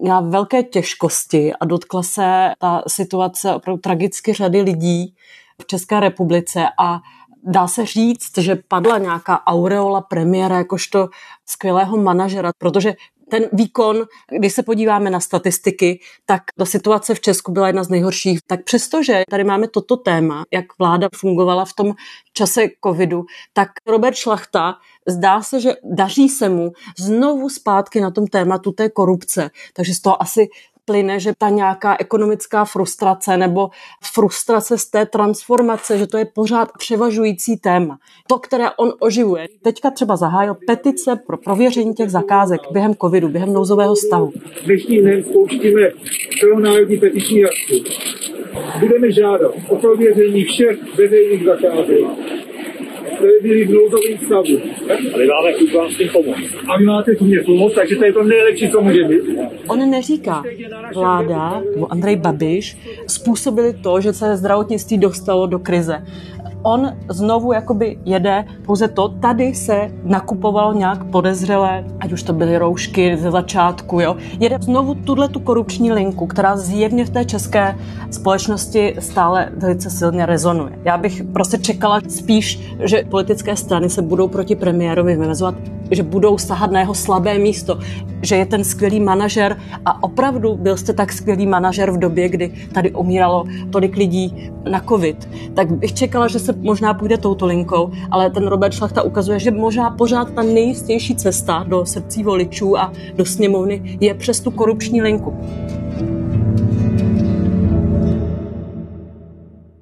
měla 0.00 0.20
velké 0.20 0.62
těžkosti 0.62 1.52
a 1.60 1.64
dotkla 1.64 2.02
se 2.02 2.50
ta 2.58 2.82
situace 2.88 3.54
opravdu 3.54 3.80
tragicky 3.80 4.32
řady 4.32 4.62
lidí 4.62 5.14
v 5.62 5.66
České 5.66 6.00
republice 6.00 6.66
a 6.80 7.00
dá 7.44 7.68
se 7.68 7.86
říct, 7.86 8.38
že 8.38 8.58
padla 8.68 8.98
nějaká 8.98 9.46
aureola 9.46 10.00
premiéra 10.00 10.58
jakožto 10.58 11.08
skvělého 11.46 11.96
manažera, 11.96 12.50
protože 12.58 12.94
ten 13.30 13.48
výkon, 13.52 14.04
když 14.38 14.52
se 14.52 14.62
podíváme 14.62 15.10
na 15.10 15.20
statistiky, 15.20 16.00
tak 16.26 16.42
ta 16.58 16.64
situace 16.64 17.14
v 17.14 17.20
Česku 17.20 17.52
byla 17.52 17.66
jedna 17.66 17.84
z 17.84 17.88
nejhorších. 17.88 18.40
Tak 18.46 18.64
přestože 18.64 19.22
tady 19.30 19.44
máme 19.44 19.68
toto 19.68 19.96
téma, 19.96 20.44
jak 20.52 20.64
vláda 20.78 21.08
fungovala 21.16 21.64
v 21.64 21.72
tom 21.72 21.94
čase 22.32 22.66
covidu, 22.86 23.24
tak 23.52 23.68
Robert 23.86 24.14
Šlachta 24.14 24.74
zdá 25.08 25.42
se, 25.42 25.60
že 25.60 25.74
daří 25.84 26.28
se 26.28 26.48
mu 26.48 26.72
znovu 26.98 27.48
zpátky 27.48 28.00
na 28.00 28.10
tom 28.10 28.26
tématu 28.26 28.72
té 28.72 28.88
korupce. 28.88 29.50
Takže 29.72 29.94
z 29.94 30.00
toho 30.00 30.22
asi 30.22 30.48
plyne, 30.84 31.20
že 31.20 31.32
ta 31.38 31.48
nějaká 31.48 31.96
ekonomická 32.00 32.64
frustrace 32.64 33.36
nebo 33.36 33.68
frustrace 34.14 34.78
z 34.78 34.86
té 34.90 35.06
transformace, 35.06 35.98
že 35.98 36.06
to 36.06 36.18
je 36.18 36.24
pořád 36.24 36.68
převažující 36.78 37.56
téma. 37.56 37.98
To, 38.28 38.38
které 38.38 38.70
on 38.70 38.92
oživuje. 38.98 39.48
Teďka 39.62 39.90
třeba 39.90 40.16
zahájil 40.16 40.56
petice 40.66 41.16
pro 41.26 41.36
prověření 41.36 41.94
těch 41.94 42.10
zakázek 42.10 42.60
během 42.70 42.94
covidu, 42.94 43.28
během 43.28 43.52
nouzového 43.52 43.96
stavu. 43.96 44.32
Dnešní 44.64 45.02
den 45.02 45.24
spouštíme 45.24 45.80
celonárodní 46.40 46.96
petiční 46.96 47.44
akci. 47.44 47.82
Budeme 48.80 49.12
žádat 49.12 49.52
o 49.68 49.76
prověření 49.76 50.44
všech 50.44 50.98
veřejných 50.98 51.44
zakázek 51.44 52.43
které 53.16 53.32
byli 53.42 53.64
v 53.64 53.70
nouzovém 53.70 54.18
stavu. 54.26 54.58
A 55.14 55.18
my 55.18 55.26
máme 55.26 55.52
chuť 55.52 55.74
vám 55.74 55.90
s 55.90 55.96
tím 55.96 56.08
pomoct. 56.08 56.38
A 56.68 56.78
vy 56.78 56.84
máte 56.84 57.14
tu 57.14 57.24
mě 57.24 57.40
pomoct, 57.46 57.74
takže 57.74 57.96
to 57.96 58.04
je 58.04 58.12
to 58.12 58.22
nejlepší, 58.22 58.70
co 58.70 58.80
může 58.80 59.04
být. 59.04 59.22
On 59.68 59.90
neříká, 59.90 60.42
vláda 60.94 61.62
nebo 61.74 61.92
Andrej 61.92 62.16
Babiš 62.16 62.78
způsobili 63.06 63.72
to, 63.72 64.00
že 64.00 64.12
se 64.12 64.36
zdravotnictví 64.36 64.98
dostalo 64.98 65.46
do 65.46 65.58
krize. 65.58 66.04
On 66.64 66.92
znovu 67.08 67.52
jakoby 67.52 67.98
jede 68.04 68.44
pouze 68.66 68.88
to, 68.88 69.08
tady 69.08 69.54
se 69.54 69.90
nakupovalo 70.04 70.72
nějak 70.72 71.04
podezřelé, 71.04 71.84
ať 72.00 72.12
už 72.12 72.22
to 72.22 72.32
byly 72.32 72.58
roušky 72.58 73.16
ze 73.16 73.30
začátku, 73.30 74.00
jo. 74.00 74.16
Jede 74.40 74.58
znovu 74.60 74.94
tuhle 74.94 75.28
tu 75.28 75.40
korupční 75.40 75.92
linku, 75.92 76.26
která 76.26 76.56
zjevně 76.56 77.04
v 77.04 77.10
té 77.10 77.24
české 77.24 77.76
společnosti 78.10 78.96
stále 78.98 79.48
velice 79.56 79.90
silně 79.90 80.26
rezonuje. 80.26 80.78
Já 80.84 80.96
bych 80.96 81.22
prostě 81.32 81.58
čekala 81.58 82.00
spíš, 82.08 82.76
že 82.84 83.04
politické 83.08 83.56
strany 83.56 83.90
se 83.90 84.02
budou 84.02 84.28
proti 84.28 84.56
premiérovi 84.56 85.16
vymezovat, 85.16 85.54
že 85.90 86.02
budou 86.02 86.38
sahat 86.38 86.70
na 86.70 86.80
jeho 86.80 86.94
slabé 86.94 87.38
místo, 87.38 87.78
že 88.22 88.36
je 88.36 88.46
ten 88.46 88.64
skvělý 88.64 89.00
manažer 89.00 89.58
a 89.84 90.02
opravdu 90.02 90.56
byl 90.56 90.76
jste 90.76 90.92
tak 90.92 91.12
skvělý 91.12 91.46
manažer 91.46 91.90
v 91.90 91.98
době, 91.98 92.28
kdy 92.28 92.52
tady 92.72 92.92
umíralo 92.92 93.44
tolik 93.70 93.96
lidí 93.96 94.50
na 94.70 94.80
covid, 94.80 95.28
tak 95.54 95.72
bych 95.72 95.94
čekala, 95.94 96.28
že 96.28 96.38
se 96.38 96.52
možná 96.52 96.94
půjde 96.94 97.18
touto 97.18 97.46
linkou, 97.46 97.90
ale 98.10 98.30
ten 98.30 98.46
Robert 98.46 98.74
Šlachta 98.74 99.02
ukazuje, 99.02 99.38
že 99.38 99.50
možná 99.50 99.90
pořád 99.90 100.30
ta 100.30 100.42
nejistější 100.42 101.16
cesta 101.16 101.64
do 101.68 101.86
srdcí 101.86 102.22
voličů 102.22 102.78
a 102.78 102.92
do 103.16 103.24
sněmovny 103.24 103.98
je 104.00 104.14
přes 104.14 104.40
tu 104.40 104.50
korupční 104.50 105.02
linku. 105.02 105.34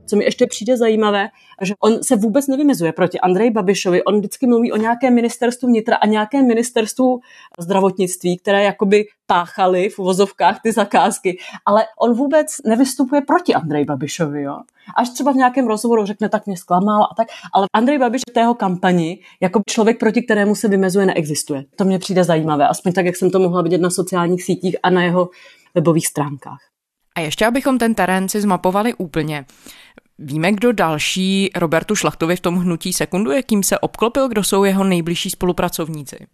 Co 0.06 0.16
mi 0.16 0.24
ještě 0.24 0.46
přijde 0.46 0.76
zajímavé, 0.76 1.28
že 1.62 1.74
on 1.80 2.02
se 2.02 2.16
vůbec 2.16 2.46
nevymezuje 2.46 2.92
proti 2.92 3.20
Andreji 3.20 3.50
Babišovi. 3.50 4.04
On 4.04 4.18
vždycky 4.18 4.46
mluví 4.46 4.72
o 4.72 4.76
nějakém 4.76 5.14
ministerstvu 5.14 5.68
vnitra 5.68 5.96
a 5.96 6.06
nějakém 6.06 6.46
ministerstvu 6.46 7.20
zdravotnictví, 7.58 8.38
které 8.38 8.62
jakoby 8.62 9.04
páchali 9.26 9.88
v 9.88 9.98
uvozovkách 9.98 10.60
ty 10.62 10.72
zakázky, 10.72 11.38
ale 11.66 11.84
on 12.00 12.14
vůbec 12.14 12.46
nevystupuje 12.66 13.20
proti 13.20 13.54
Andreji 13.54 13.84
Babišovi. 13.84 14.42
Jo? 14.42 14.58
Až 14.96 15.10
třeba 15.10 15.32
v 15.32 15.36
nějakém 15.36 15.66
rozhovoru 15.66 16.06
řekne, 16.06 16.28
tak 16.28 16.46
mě 16.46 16.56
zklamal 16.56 17.02
a 17.02 17.14
tak, 17.16 17.28
ale 17.54 17.66
Andrej 17.72 17.98
Babiš 17.98 18.22
v 18.30 18.32
tého 18.32 18.54
kampani 18.54 19.18
jako 19.40 19.62
člověk, 19.66 19.98
proti 19.98 20.22
kterému 20.22 20.54
se 20.54 20.68
vymezuje, 20.68 21.06
neexistuje. 21.06 21.64
To 21.76 21.84
mě 21.84 21.98
přijde 21.98 22.24
zajímavé, 22.24 22.68
aspoň 22.68 22.92
tak, 22.92 23.06
jak 23.06 23.16
jsem 23.16 23.30
to 23.30 23.38
mohla 23.38 23.62
vidět 23.62 23.80
na 23.80 23.90
sociálních 23.90 24.42
sítích 24.42 24.76
a 24.82 24.90
na 24.90 25.02
jeho 25.02 25.30
webových 25.74 26.06
stránkách. 26.06 26.58
A 27.14 27.20
ještě 27.20 27.46
abychom 27.46 27.78
ten 27.78 27.94
terén 27.94 28.28
si 28.28 28.40
zmapovali 28.40 28.94
úplně. 28.94 29.44
Víme, 30.24 30.52
kdo 30.52 30.72
další 30.72 31.50
Robertu 31.56 31.96
Šlachtovi 31.96 32.36
v 32.36 32.40
tom 32.40 32.56
hnutí 32.56 32.92
sekunduje, 32.92 33.42
kým 33.42 33.62
se 33.62 33.78
obklopil, 33.78 34.28
kdo 34.28 34.44
jsou 34.44 34.64
jeho 34.64 34.84
nejbližší 34.84 35.30
spolupracovníci? 35.30 36.26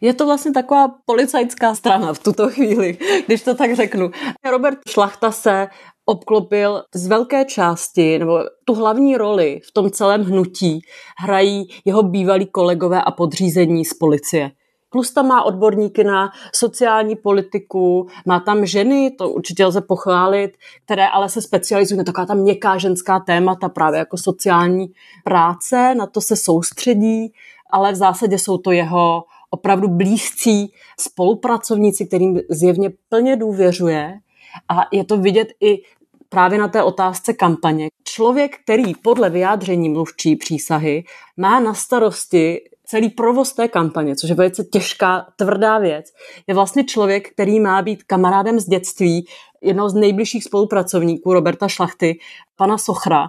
Je 0.00 0.14
to 0.14 0.26
vlastně 0.26 0.52
taková 0.52 0.88
policajská 1.04 1.74
strana 1.74 2.12
v 2.12 2.18
tuto 2.18 2.48
chvíli, 2.50 2.98
když 3.26 3.42
to 3.42 3.54
tak 3.54 3.76
řeknu. 3.76 4.10
Robert 4.50 4.78
Šlachta 4.88 5.32
se 5.32 5.68
obklopil 6.04 6.82
z 6.94 7.06
velké 7.06 7.44
části, 7.44 8.18
nebo 8.18 8.38
tu 8.64 8.74
hlavní 8.74 9.16
roli 9.16 9.60
v 9.68 9.72
tom 9.72 9.90
celém 9.90 10.24
hnutí 10.24 10.80
hrají 11.18 11.68
jeho 11.84 12.02
bývalí 12.02 12.46
kolegové 12.46 13.02
a 13.02 13.10
podřízení 13.10 13.84
z 13.84 13.94
policie. 13.94 14.50
Plus 14.90 15.10
tam 15.10 15.28
má 15.28 15.42
odborníky 15.42 16.04
na 16.04 16.32
sociální 16.54 17.16
politiku, 17.16 18.08
má 18.26 18.40
tam 18.40 18.66
ženy, 18.66 19.10
to 19.10 19.30
určitě 19.30 19.66
lze 19.66 19.80
pochválit, 19.80 20.52
které 20.84 21.08
ale 21.08 21.28
se 21.28 21.42
specializují 21.42 21.98
na 21.98 22.04
taková 22.04 22.26
ta 22.26 22.34
měkká 22.34 22.78
ženská 22.78 23.20
témata, 23.20 23.68
právě 23.68 23.98
jako 23.98 24.16
sociální 24.16 24.92
práce, 25.24 25.94
na 25.94 26.06
to 26.06 26.20
se 26.20 26.36
soustředí, 26.36 27.32
ale 27.70 27.92
v 27.92 27.96
zásadě 27.96 28.38
jsou 28.38 28.58
to 28.58 28.72
jeho 28.72 29.24
opravdu 29.50 29.88
blízcí 29.88 30.72
spolupracovníci, 31.00 32.06
kterým 32.06 32.40
zjevně 32.50 32.90
plně 33.08 33.36
důvěřuje 33.36 34.20
a 34.68 34.74
je 34.92 35.04
to 35.04 35.16
vidět 35.16 35.48
i 35.60 35.82
právě 36.28 36.58
na 36.58 36.68
té 36.68 36.82
otázce 36.82 37.32
kampaně. 37.32 37.88
Člověk, 38.04 38.58
který 38.64 38.94
podle 38.94 39.30
vyjádření 39.30 39.88
mluvčí 39.88 40.36
přísahy 40.36 41.04
má 41.36 41.60
na 41.60 41.74
starosti 41.74 42.60
celý 42.90 43.10
provoz 43.10 43.52
té 43.52 43.68
kampaně, 43.68 44.16
což 44.16 44.30
je 44.30 44.36
velice 44.36 44.64
těžká, 44.64 45.26
tvrdá 45.36 45.78
věc, 45.78 46.06
je 46.46 46.54
vlastně 46.54 46.84
člověk, 46.84 47.32
který 47.32 47.60
má 47.60 47.82
být 47.82 48.02
kamarádem 48.02 48.60
z 48.60 48.66
dětství, 48.66 49.26
jednoho 49.62 49.88
z 49.88 49.94
nejbližších 49.94 50.44
spolupracovníků 50.44 51.32
Roberta 51.32 51.68
Šlachty, 51.68 52.18
pana 52.56 52.78
Sochra. 52.78 53.28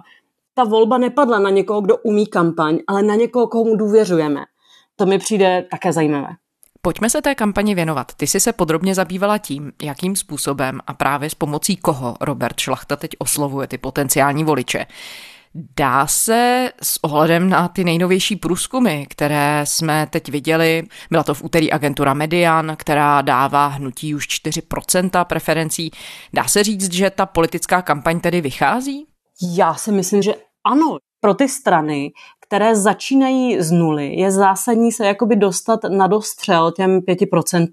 Ta 0.54 0.64
volba 0.64 0.98
nepadla 0.98 1.38
na 1.38 1.50
někoho, 1.50 1.80
kdo 1.80 1.96
umí 1.96 2.26
kampaň, 2.26 2.78
ale 2.86 3.02
na 3.02 3.14
někoho, 3.14 3.46
komu 3.46 3.76
důvěřujeme. 3.76 4.40
To 4.96 5.06
mi 5.06 5.18
přijde 5.18 5.66
také 5.70 5.92
zajímavé. 5.92 6.28
Pojďme 6.82 7.10
se 7.10 7.22
té 7.22 7.34
kampani 7.34 7.74
věnovat. 7.74 8.14
Ty 8.16 8.26
jsi 8.26 8.40
se 8.40 8.52
podrobně 8.52 8.94
zabývala 8.94 9.38
tím, 9.38 9.72
jakým 9.82 10.16
způsobem 10.16 10.80
a 10.86 10.94
právě 10.94 11.30
s 11.30 11.34
pomocí 11.34 11.76
koho 11.76 12.16
Robert 12.20 12.60
Šlachta 12.60 12.96
teď 12.96 13.10
oslovuje 13.18 13.66
ty 13.66 13.78
potenciální 13.78 14.44
voliče. 14.44 14.86
Dá 15.54 16.06
se 16.06 16.70
s 16.82 17.04
ohledem 17.04 17.48
na 17.48 17.68
ty 17.68 17.84
nejnovější 17.84 18.36
průzkumy, 18.36 19.06
které 19.06 19.60
jsme 19.64 20.06
teď 20.10 20.28
viděli, 20.28 20.82
byla 21.10 21.22
to 21.22 21.34
v 21.34 21.44
úterý 21.44 21.72
agentura 21.72 22.14
Median, 22.14 22.76
která 22.78 23.22
dává 23.22 23.66
hnutí 23.66 24.14
už 24.14 24.28
4% 24.28 25.24
preferencí, 25.24 25.90
dá 26.32 26.44
se 26.44 26.64
říct, 26.64 26.92
že 26.92 27.10
ta 27.10 27.26
politická 27.26 27.82
kampaň 27.82 28.20
tedy 28.20 28.40
vychází? 28.40 29.06
Já 29.56 29.74
si 29.74 29.92
myslím, 29.92 30.22
že 30.22 30.34
ano. 30.64 30.96
Pro 31.20 31.34
ty 31.34 31.48
strany, 31.48 32.10
které 32.46 32.76
začínají 32.76 33.62
z 33.62 33.70
nuly, 33.70 34.14
je 34.14 34.30
zásadní 34.30 34.92
se 34.92 35.06
jakoby 35.06 35.36
dostat 35.36 35.80
na 35.88 36.06
dostřel 36.06 36.72
těm 36.72 37.00
5%. 37.00 37.68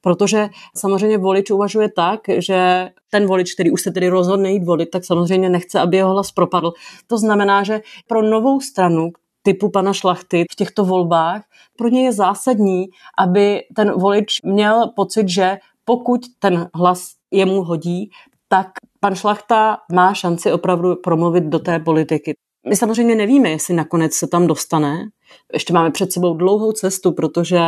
Protože 0.00 0.48
samozřejmě 0.76 1.18
volič 1.18 1.50
uvažuje 1.50 1.88
tak, 1.96 2.20
že 2.38 2.88
ten 3.10 3.26
volič, 3.26 3.54
který 3.54 3.70
už 3.70 3.82
se 3.82 3.90
tedy 3.90 4.08
rozhodne 4.08 4.52
jít 4.52 4.64
volit, 4.64 4.90
tak 4.90 5.04
samozřejmě 5.04 5.48
nechce, 5.48 5.80
aby 5.80 5.96
jeho 5.96 6.10
hlas 6.10 6.32
propadl. 6.32 6.72
To 7.06 7.18
znamená, 7.18 7.62
že 7.62 7.80
pro 8.08 8.22
novou 8.22 8.60
stranu, 8.60 9.10
typu 9.42 9.70
pana 9.70 9.92
Šlachty 9.92 10.44
v 10.52 10.56
těchto 10.56 10.84
volbách, 10.84 11.42
pro 11.76 11.88
ně 11.88 12.04
je 12.04 12.12
zásadní, 12.12 12.86
aby 13.18 13.60
ten 13.76 13.92
volič 13.92 14.42
měl 14.42 14.92
pocit, 14.96 15.28
že 15.28 15.58
pokud 15.84 16.20
ten 16.38 16.68
hlas 16.74 17.10
jemu 17.30 17.62
hodí, 17.62 18.10
tak 18.48 18.66
pan 19.00 19.14
Šlachta 19.14 19.78
má 19.92 20.14
šanci 20.14 20.52
opravdu 20.52 20.96
promluvit 20.96 21.44
do 21.44 21.58
té 21.58 21.78
politiky. 21.78 22.34
My 22.68 22.76
samozřejmě 22.76 23.14
nevíme, 23.14 23.50
jestli 23.50 23.74
nakonec 23.74 24.14
se 24.14 24.26
tam 24.26 24.46
dostane. 24.46 25.04
Ještě 25.52 25.72
máme 25.72 25.90
před 25.90 26.12
sebou 26.12 26.34
dlouhou 26.34 26.72
cestu, 26.72 27.12
protože 27.12 27.60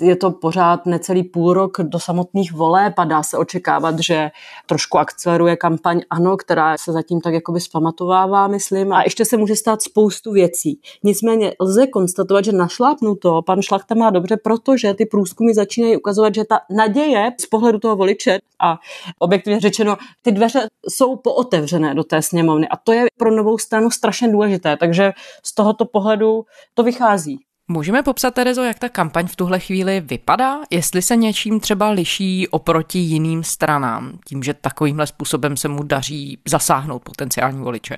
je 0.00 0.16
to 0.16 0.30
pořád 0.30 0.86
necelý 0.86 1.22
půl 1.22 1.52
rok 1.52 1.76
do 1.80 1.98
samotných 1.98 2.52
voleb 2.52 2.94
a 2.96 3.04
dá 3.04 3.22
se 3.22 3.38
očekávat, 3.38 3.98
že 3.98 4.30
trošku 4.66 4.98
akceleruje 4.98 5.56
kampaň 5.56 6.00
ANO, 6.10 6.36
která 6.36 6.78
se 6.78 6.92
zatím 6.92 7.20
tak 7.20 7.34
jakoby 7.34 7.60
zpamatovává, 7.60 8.48
myslím, 8.48 8.92
a 8.92 9.02
ještě 9.02 9.24
se 9.24 9.36
může 9.36 9.56
stát 9.56 9.82
spoustu 9.82 10.32
věcí. 10.32 10.80
Nicméně 11.02 11.52
lze 11.60 11.86
konstatovat, 11.86 12.44
že 12.44 12.52
našlápnuto 12.52 13.42
pan 13.42 13.62
Šlachta 13.62 13.94
má 13.94 14.10
dobře, 14.10 14.36
protože 14.36 14.94
ty 14.94 15.06
průzkumy 15.06 15.54
začínají 15.54 15.96
ukazovat, 15.96 16.34
že 16.34 16.44
ta 16.44 16.60
naděje 16.70 17.32
z 17.40 17.46
pohledu 17.46 17.78
toho 17.78 17.96
voliče 17.96 18.38
a 18.60 18.78
objektivně 19.18 19.60
řečeno, 19.60 19.96
ty 20.22 20.32
dveře 20.32 20.68
jsou 20.88 21.16
pootevřené 21.16 21.94
do 21.94 22.04
té 22.04 22.22
sněmovny 22.22 22.68
a 22.68 22.76
to 22.76 22.92
je 22.92 23.06
pro 23.18 23.30
novou 23.30 23.58
stranu 23.58 23.90
strašně 23.90 24.28
důležité, 24.28 24.76
takže 24.76 25.12
z 25.42 25.54
tohoto 25.54 25.84
pohledu 25.84 26.44
to 26.74 26.82
vychází. 26.82 27.46
Můžeme 27.68 28.02
popsat, 28.02 28.34
Terezo, 28.34 28.62
jak 28.62 28.78
ta 28.78 28.88
kampaň 28.88 29.26
v 29.26 29.36
tuhle 29.36 29.60
chvíli 29.60 30.00
vypadá? 30.00 30.60
Jestli 30.70 31.02
se 31.02 31.16
něčím 31.16 31.60
třeba 31.60 31.90
liší 31.90 32.48
oproti 32.48 32.98
jiným 32.98 33.44
stranám, 33.44 34.18
tím, 34.28 34.42
že 34.42 34.54
takovýmhle 34.54 35.06
způsobem 35.06 35.56
se 35.56 35.68
mu 35.68 35.82
daří 35.82 36.38
zasáhnout 36.48 37.02
potenciální 37.02 37.62
voliče? 37.62 37.96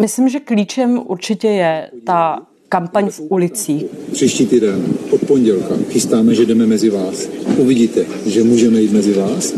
Myslím, 0.00 0.28
že 0.28 0.40
klíčem 0.40 1.02
určitě 1.06 1.48
je 1.48 1.90
ta 2.06 2.38
kampaň 2.68 3.10
v 3.10 3.20
ulicích. 3.20 3.84
Příští 4.12 4.46
týden 4.46 4.84
od 5.10 5.20
pondělka 5.26 5.74
chystáme, 5.90 6.34
že 6.34 6.46
jdeme 6.46 6.66
mezi 6.66 6.90
vás. 6.90 7.28
Uvidíte, 7.56 8.04
že 8.26 8.44
můžeme 8.44 8.80
jít 8.80 8.92
mezi 8.92 9.12
vás. 9.12 9.52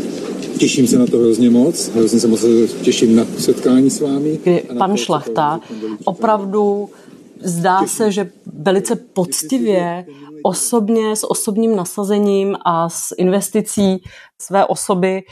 Těším 0.57 0.87
se 0.87 0.99
na 0.99 1.07
to 1.07 1.17
hrozně 1.17 1.49
moc. 1.49 1.89
Hrozně 1.89 2.19
se 2.19 2.27
moc 2.27 2.45
těším 2.81 3.15
na 3.15 3.25
setkání 3.37 3.89
s 3.89 4.01
vámi. 4.01 4.39
Kdy 4.43 4.63
pan 4.77 4.97
Šlachta 4.97 5.59
opravdu 6.03 6.89
zdá 7.41 7.87
se, 7.87 8.11
že 8.11 8.31
velice 8.45 8.95
poctivě, 8.95 10.05
osobně, 10.43 11.15
s 11.15 11.29
osobním 11.29 11.75
nasazením 11.75 12.57
a 12.65 12.89
s 12.89 13.15
investicí 13.17 14.03
své 14.41 14.65
osoby 14.65 15.23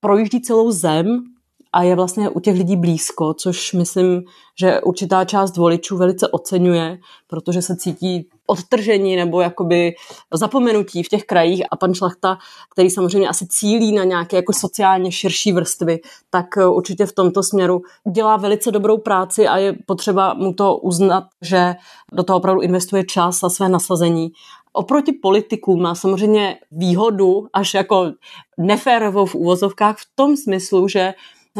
projíždí 0.00 0.42
celou 0.42 0.70
zem 0.70 1.24
a 1.72 1.82
je 1.82 1.96
vlastně 1.96 2.28
u 2.28 2.40
těch 2.40 2.56
lidí 2.56 2.76
blízko, 2.76 3.34
což 3.34 3.72
myslím, 3.72 4.22
že 4.58 4.80
určitá 4.80 5.24
část 5.24 5.56
voličů 5.56 5.96
velice 5.96 6.28
oceňuje, 6.28 6.98
protože 7.26 7.62
se 7.62 7.76
cítí 7.76 8.28
odtržení 8.46 9.16
nebo 9.16 9.40
jakoby 9.40 9.94
zapomenutí 10.34 11.02
v 11.02 11.08
těch 11.08 11.24
krajích. 11.24 11.62
A 11.70 11.76
pan 11.76 11.94
Šlachta, 11.94 12.38
který 12.70 12.90
samozřejmě 12.90 13.28
asi 13.28 13.46
cílí 13.46 13.92
na 13.92 14.04
nějaké 14.04 14.36
jako 14.36 14.52
sociálně 14.52 15.12
širší 15.12 15.52
vrstvy, 15.52 16.00
tak 16.30 16.46
určitě 16.70 17.06
v 17.06 17.12
tomto 17.12 17.42
směru 17.42 17.82
dělá 18.12 18.36
velice 18.36 18.70
dobrou 18.70 18.98
práci 18.98 19.48
a 19.48 19.58
je 19.58 19.72
potřeba 19.86 20.34
mu 20.34 20.52
to 20.52 20.76
uznat, 20.76 21.24
že 21.42 21.74
do 22.12 22.22
toho 22.22 22.38
opravdu 22.38 22.60
investuje 22.60 23.04
čas 23.04 23.42
a 23.44 23.48
své 23.48 23.68
nasazení. 23.68 24.32
Oproti 24.72 25.12
politikům 25.12 25.82
má 25.82 25.94
samozřejmě 25.94 26.56
výhodu 26.70 27.46
až 27.52 27.74
jako 27.74 28.12
neférovou 28.58 29.26
v 29.26 29.34
úvozovkách 29.34 29.98
v 29.98 30.06
tom 30.14 30.36
smyslu, 30.36 30.88
že 30.88 31.14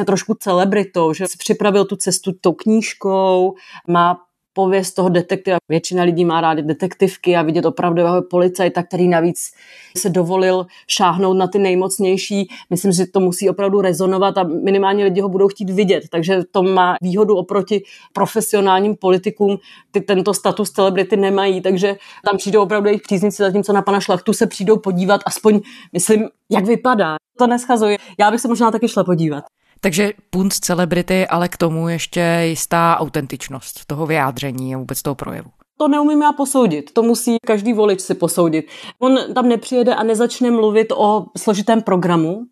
trošku 0.06 0.34
celebritou, 0.34 1.12
že 1.12 1.26
si 1.26 1.37
připravil 1.38 1.84
tu 1.84 1.96
cestu 1.96 2.32
tou 2.40 2.52
knížkou, 2.52 3.54
má 3.88 4.20
pověst 4.52 4.92
toho 4.92 5.08
detektiva. 5.08 5.58
Většina 5.68 6.02
lidí 6.02 6.25
má 6.25 6.40
rádi 6.40 6.62
detektivky 6.62 7.37
a 7.37 7.42
vidět 7.42 7.64
opravdového 7.64 8.22
policajta, 8.22 8.82
který 8.82 9.08
navíc 9.08 9.52
se 9.99 10.11
dovolil 10.11 10.66
šáhnout 10.88 11.37
na 11.37 11.46
ty 11.46 11.58
nejmocnější. 11.58 12.49
Myslím, 12.70 12.92
že 12.92 13.06
to 13.06 13.20
musí 13.20 13.50
opravdu 13.50 13.80
rezonovat 13.80 14.38
a 14.38 14.42
minimálně 14.42 15.04
lidi 15.04 15.20
ho 15.20 15.28
budou 15.28 15.49
chtít 15.49 15.70
vidět. 15.70 16.04
Takže 16.11 16.42
to 16.50 16.62
má 16.62 16.96
výhodu 17.02 17.37
oproti 17.37 17.82
profesionálním 18.12 18.96
politikům. 18.96 19.58
Ty 19.90 20.00
tento 20.00 20.34
status 20.34 20.70
celebrity 20.70 21.16
nemají, 21.16 21.61
takže 21.61 21.96
tam 22.25 22.37
přijdou 22.37 22.62
opravdu 22.62 22.88
jejich 22.88 23.02
příznici, 23.02 23.42
zatímco 23.42 23.72
na 23.72 23.82
pana 23.82 24.00
Šlachtu 24.00 24.32
se 24.32 24.46
přijdou 24.46 24.76
podívat, 24.76 25.20
aspoň 25.26 25.61
myslím, 25.92 26.28
jak 26.50 26.64
vypadá. 26.64 27.16
To 27.38 27.46
neschazuje. 27.46 27.99
Já 28.18 28.30
bych 28.30 28.40
se 28.40 28.49
možná 28.49 28.70
taky 28.70 28.88
šla 28.88 29.04
podívat. 29.04 29.44
Takže 29.85 30.12
punt 30.31 30.53
celebrity, 30.53 31.27
ale 31.27 31.49
k 31.49 31.57
tomu 31.57 31.89
ještě 31.89 32.41
jistá 32.45 32.97
autentičnost 32.99 33.87
toho 33.87 34.07
vyjádření 34.07 34.75
a 34.75 34.79
vůbec 34.79 35.03
toho 35.03 35.15
projevu. 35.15 35.51
To 35.77 35.89
neumím 35.89 36.23
já 36.23 36.33
posoudit, 36.33 36.93
to 36.93 37.03
musí 37.03 37.37
každý 37.47 37.73
volič 37.73 38.01
si 38.01 38.15
posoudit. 38.15 38.67
On 38.99 39.19
tam 39.35 39.49
nepřijede 39.49 39.95
a 39.95 40.03
nezačne 40.03 40.51
mluvit 40.51 40.93
o 40.93 41.27
složitém 41.39 41.83
programu. 41.83 42.45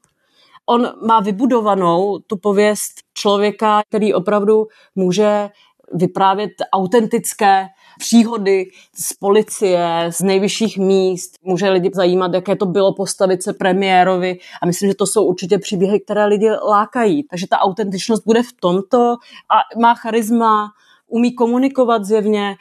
On 0.66 0.88
má 1.06 1.20
vybudovanou 1.20 2.18
tu 2.18 2.36
pověst 2.36 2.92
člověka, 3.14 3.82
který 3.88 4.14
opravdu 4.14 4.66
může 4.94 5.50
vyprávět 5.94 6.50
autentické 6.72 7.66
příhody 8.00 8.66
z 8.94 9.12
policie, 9.12 9.80
z 10.10 10.20
nejvyšších 10.20 10.78
míst. 10.78 11.30
Může 11.42 11.70
lidi 11.70 11.90
zajímat, 11.94 12.34
jaké 12.34 12.56
to 12.56 12.66
bylo 12.66 12.94
postavit 12.94 13.42
se 13.42 13.52
premiérovi 13.52 14.38
a 14.62 14.66
myslím, 14.66 14.90
že 14.90 14.94
to 14.94 15.06
jsou 15.06 15.24
určitě 15.24 15.58
příběhy, 15.58 16.00
které 16.00 16.26
lidi 16.26 16.50
lákají. 16.50 17.22
Takže 17.22 17.46
ta 17.50 17.58
autentičnost 17.58 18.22
bude 18.26 18.42
v 18.42 18.52
tomto 18.60 18.98
a 19.54 19.80
má 19.80 19.94
charisma, 19.94 20.66
umí 21.08 21.34
komunikovat 21.34 22.04
zjevně, 22.04 22.56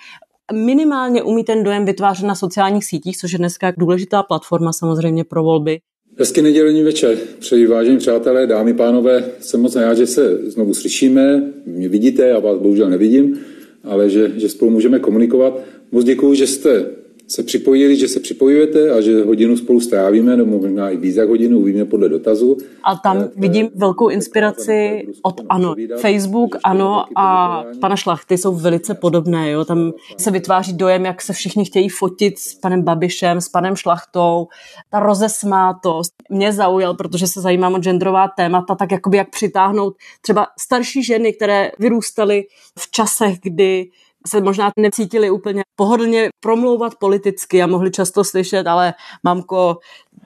minimálně 0.54 1.24
umí 1.24 1.44
ten 1.44 1.64
dojem 1.64 1.86
vytvářet 1.86 2.26
na 2.26 2.36
sociálních 2.36 2.86
sítích, 2.86 3.18
což 3.18 3.32
je 3.32 3.38
dneska 3.38 3.74
důležitá 3.78 4.24
platforma 4.24 4.74
samozřejmě 4.74 5.24
pro 5.24 5.44
volby. 5.44 5.80
Hezký 6.20 6.42
nedělní 6.42 6.84
večer. 6.84 7.18
Přeji 7.40 7.68
vážení 7.68 7.98
přátelé, 7.98 8.48
dámy, 8.48 8.74
pánové, 8.74 9.24
jsem 9.40 9.62
moc 9.62 9.76
rád, 9.76 9.94
že 9.94 10.08
se 10.08 10.52
znovu 10.52 10.74
slyšíme. 10.74 11.44
Mě 11.66 11.90
vidíte, 11.90 12.28
já 12.28 12.40
vás 12.40 12.58
bohužel 12.58 12.90
nevidím, 12.90 13.40
ale 13.84 14.10
že, 14.10 14.40
že 14.40 14.50
spolu 14.50 14.72
můžeme 14.72 15.00
komunikovat. 15.00 15.60
Moc 15.92 16.06
děkuji, 16.06 16.34
že 16.34 16.48
jste 16.48 16.86
se 17.30 17.44
připojili, 17.44 17.96
že 17.96 18.08
se 18.08 18.20
připojujete 18.20 18.92
a 18.92 19.02
že 19.02 19.24
hodinu 19.24 19.58
spolu 19.58 19.82
strávíme, 19.82 20.38
nebo 20.38 20.60
možná 20.60 20.90
i 20.90 20.98
víc 20.98 21.16
jak 21.16 21.30
hodinu, 21.30 21.60
uvidíme 21.60 21.86
podle 21.86 22.10
dotazu. 22.10 22.58
A 22.84 22.96
tam 22.96 23.18
eh, 23.18 23.30
vidím 23.36 23.70
velkou 23.76 24.10
inspiraci 24.10 25.08
od 25.22 25.42
ANO. 25.50 25.76
Facebook, 26.02 26.56
ANO 26.64 27.06
a 27.18 27.64
pana 27.82 27.96
Šlachty 27.96 28.38
jsou 28.38 28.56
velice 28.56 28.94
podobné. 28.94 29.52
Jo? 29.52 29.66
Tam 29.66 29.92
se 30.18 30.32
vytváří 30.32 30.74
dojem, 30.74 31.06
jak 31.06 31.22
se 31.22 31.34
všichni 31.34 31.66
chtějí 31.66 31.90
fotit 31.90 32.40
s 32.40 32.56
panem 32.56 32.82
Babišem, 32.82 33.42
s 33.42 33.50
panem 33.50 33.76
Šlachtou. 33.76 34.48
Ta 34.92 35.00
rozesmátost 35.00 36.14
mě 36.30 36.54
zaujal, 36.54 36.94
protože 36.94 37.28
se 37.28 37.42
zajímám 37.42 37.74
o 37.74 37.80
genderová 37.80 38.28
témata, 38.28 38.76
tak 38.76 38.92
jakoby 38.92 39.18
jak 39.18 39.30
přitáhnout 39.30 39.96
třeba 40.22 40.48
starší 40.60 41.04
ženy, 41.04 41.34
které 41.34 41.72
vyrůstaly 41.80 42.44
v 42.80 42.92
časech, 42.92 43.40
kdy 43.42 43.90
se 44.28 44.42
možná 44.42 44.72
necítili 44.80 45.30
úplně 45.30 45.64
pohodlně 45.76 46.30
promlouvat 46.40 46.96
politicky 46.96 47.64
a 47.64 47.68
mohli 47.68 47.92
často 47.92 48.24
slyšet, 48.24 48.68
ale 48.68 48.94
mamko, 49.24 49.78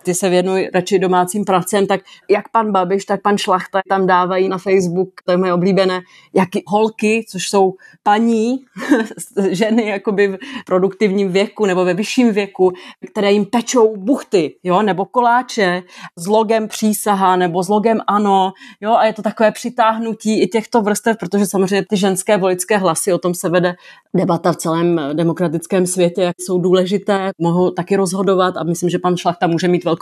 ty 0.03 0.13
se 0.13 0.29
věnují 0.29 0.69
radši 0.73 0.99
domácím 0.99 1.45
pracem, 1.45 1.87
tak 1.87 2.01
jak 2.29 2.49
pan 2.49 2.71
Babiš, 2.71 3.05
tak 3.05 3.21
pan 3.21 3.37
Šlachta 3.37 3.81
tam 3.89 4.07
dávají 4.07 4.49
na 4.49 4.57
Facebook, 4.57 5.09
to 5.25 5.31
je 5.31 5.37
moje 5.37 5.53
oblíbené, 5.53 6.01
jak 6.33 6.49
holky, 6.67 7.25
což 7.29 7.49
jsou 7.49 7.73
paní, 8.03 8.59
ženy 9.49 9.87
jakoby 9.87 10.27
v 10.61 10.65
produktivním 10.65 11.31
věku 11.31 11.65
nebo 11.65 11.85
ve 11.85 11.93
vyšším 11.93 12.31
věku, 12.31 12.73
které 13.11 13.31
jim 13.31 13.45
pečou 13.45 13.97
buchty, 13.97 14.55
jo, 14.63 14.81
nebo 14.81 15.05
koláče 15.05 15.83
s 16.15 16.27
logem 16.27 16.67
přísaha 16.67 17.35
nebo 17.35 17.63
s 17.63 17.69
logem 17.69 18.01
ano, 18.07 18.53
jo, 18.81 18.93
a 18.93 19.05
je 19.05 19.13
to 19.13 19.21
takové 19.21 19.51
přitáhnutí 19.51 20.41
i 20.41 20.47
těchto 20.47 20.81
vrstev, 20.81 21.17
protože 21.17 21.45
samozřejmě 21.45 21.85
ty 21.89 21.97
ženské 21.97 22.37
voličské 22.37 22.77
hlasy, 22.77 23.13
o 23.13 23.17
tom 23.17 23.33
se 23.33 23.49
vede 23.49 23.75
debata 24.15 24.51
v 24.51 24.57
celém 24.57 25.01
demokratickém 25.13 25.87
světě, 25.87 26.21
jak 26.21 26.35
jsou 26.39 26.57
důležité, 26.57 27.31
mohou 27.37 27.71
taky 27.71 27.95
rozhodovat 27.95 28.57
a 28.57 28.63
myslím, 28.63 28.89
že 28.89 28.99
pan 28.99 29.17
Šlachta 29.17 29.47
může 29.47 29.67
mít 29.67 29.85
velkou 29.85 29.92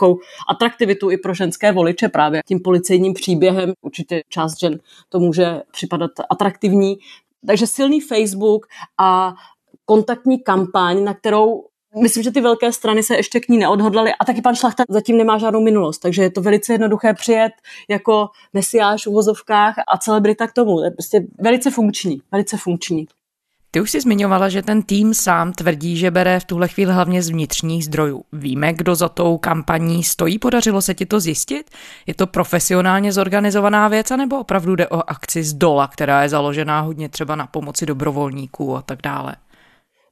atraktivitu 0.48 1.10
i 1.10 1.16
pro 1.16 1.34
ženské 1.34 1.72
voliče 1.72 2.08
právě 2.08 2.42
tím 2.46 2.60
policejním 2.60 3.14
příběhem. 3.14 3.72
Určitě 3.80 4.22
část 4.28 4.60
žen 4.60 4.78
to 5.08 5.18
může 5.18 5.62
připadat 5.72 6.10
atraktivní. 6.30 6.96
Takže 7.46 7.66
silný 7.66 8.00
Facebook 8.00 8.66
a 9.00 9.34
kontaktní 9.84 10.38
kampaň, 10.42 11.04
na 11.04 11.14
kterou 11.14 11.64
Myslím, 12.02 12.22
že 12.22 12.30
ty 12.30 12.40
velké 12.40 12.72
strany 12.72 13.02
se 13.02 13.16
ještě 13.16 13.40
k 13.40 13.48
ní 13.48 13.58
neodhodlaly 13.58 14.10
a 14.20 14.24
taky 14.24 14.42
pan 14.42 14.54
Šlachta 14.54 14.84
zatím 14.88 15.16
nemá 15.16 15.38
žádnou 15.38 15.60
minulost, 15.60 15.98
takže 15.98 16.22
je 16.22 16.30
to 16.30 16.40
velice 16.40 16.74
jednoduché 16.74 17.14
přijet 17.14 17.52
jako 17.88 18.28
mesiáš 18.52 19.06
v 19.06 19.10
uvozovkách 19.10 19.74
a 19.94 19.98
celebrita 19.98 20.46
k 20.46 20.52
tomu. 20.52 20.84
Je 20.84 20.90
prostě 20.90 21.26
velice 21.38 21.70
funkční, 21.70 22.22
velice 22.32 22.56
funkční. 22.56 23.06
Ty 23.74 23.80
už 23.80 23.90
jsi 23.90 24.00
zmiňovala, 24.00 24.48
že 24.48 24.62
ten 24.62 24.82
tým 24.82 25.14
sám 25.14 25.52
tvrdí, 25.52 25.96
že 25.96 26.10
bere 26.10 26.40
v 26.40 26.44
tuhle 26.44 26.68
chvíli 26.68 26.92
hlavně 26.92 27.22
z 27.22 27.28
vnitřních 27.28 27.84
zdrojů. 27.84 28.24
Víme, 28.32 28.72
kdo 28.72 28.94
za 28.94 29.08
tou 29.08 29.38
kampaní 29.38 30.04
stojí? 30.04 30.38
Podařilo 30.38 30.82
se 30.82 30.94
ti 30.94 31.06
to 31.06 31.20
zjistit? 31.20 31.70
Je 32.06 32.14
to 32.14 32.26
profesionálně 32.26 33.12
zorganizovaná 33.12 33.88
věc, 33.88 34.10
anebo 34.10 34.38
opravdu 34.40 34.76
jde 34.76 34.88
o 34.88 35.10
akci 35.10 35.44
z 35.44 35.54
dola, 35.54 35.88
která 35.88 36.22
je 36.22 36.28
založená 36.28 36.80
hodně 36.80 37.08
třeba 37.08 37.36
na 37.36 37.46
pomoci 37.46 37.86
dobrovolníků 37.86 38.76
a 38.76 38.82
tak 38.82 39.02
dále? 39.02 39.36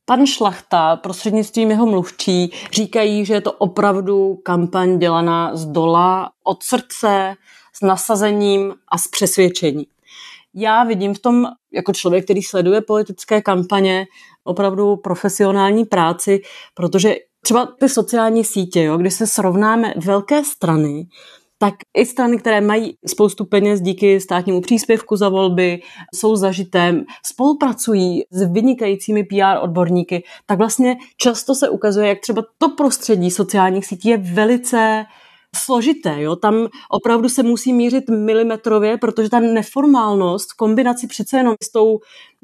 Pan 0.04 0.26
Šlachta 0.26 0.96
prostřednictvím 0.96 1.70
jeho 1.70 1.86
mluvčí 1.86 2.52
říkají, 2.72 3.24
že 3.24 3.34
je 3.34 3.40
to 3.40 3.52
opravdu 3.52 4.34
kampaň 4.34 4.98
dělaná 4.98 5.56
z 5.56 5.66
dola, 5.66 6.30
od 6.44 6.62
srdce, 6.62 7.34
s 7.72 7.80
nasazením 7.80 8.74
a 8.88 8.98
s 8.98 9.08
přesvědčením 9.08 9.86
já 10.54 10.84
vidím 10.84 11.14
v 11.14 11.18
tom, 11.18 11.46
jako 11.72 11.92
člověk, 11.92 12.24
který 12.24 12.42
sleduje 12.42 12.80
politické 12.80 13.42
kampaně, 13.42 14.06
opravdu 14.44 14.96
profesionální 14.96 15.84
práci, 15.84 16.40
protože 16.74 17.16
třeba 17.40 17.66
ty 17.80 17.88
sociální 17.88 18.44
sítě, 18.44 18.82
jo, 18.82 18.96
kdy 18.96 19.10
se 19.10 19.26
srovnáme 19.26 19.94
velké 19.96 20.44
strany, 20.44 21.06
tak 21.62 21.74
i 21.96 22.06
strany, 22.06 22.38
které 22.38 22.60
mají 22.60 22.96
spoustu 23.06 23.44
peněz 23.44 23.80
díky 23.80 24.20
státnímu 24.20 24.60
příspěvku 24.60 25.16
za 25.16 25.28
volby, 25.28 25.80
jsou 26.14 26.36
zažité, 26.36 27.04
spolupracují 27.26 28.22
s 28.30 28.52
vynikajícími 28.52 29.24
PR 29.24 29.58
odborníky, 29.60 30.24
tak 30.46 30.58
vlastně 30.58 30.96
často 31.16 31.54
se 31.54 31.68
ukazuje, 31.68 32.08
jak 32.08 32.20
třeba 32.20 32.42
to 32.58 32.68
prostředí 32.68 33.30
sociálních 33.30 33.86
sítí 33.86 34.08
je 34.08 34.16
velice 34.16 35.04
složité. 35.56 36.22
Jo? 36.22 36.36
Tam 36.36 36.68
opravdu 36.90 37.28
se 37.28 37.42
musí 37.42 37.72
mířit 37.72 38.10
milimetrově, 38.10 38.98
protože 38.98 39.30
ta 39.30 39.40
neformálnost 39.40 40.52
v 40.52 40.56
kombinaci 40.56 41.06
přece 41.06 41.36
jenom 41.36 41.54
s 41.62 41.72
tou 41.72 41.98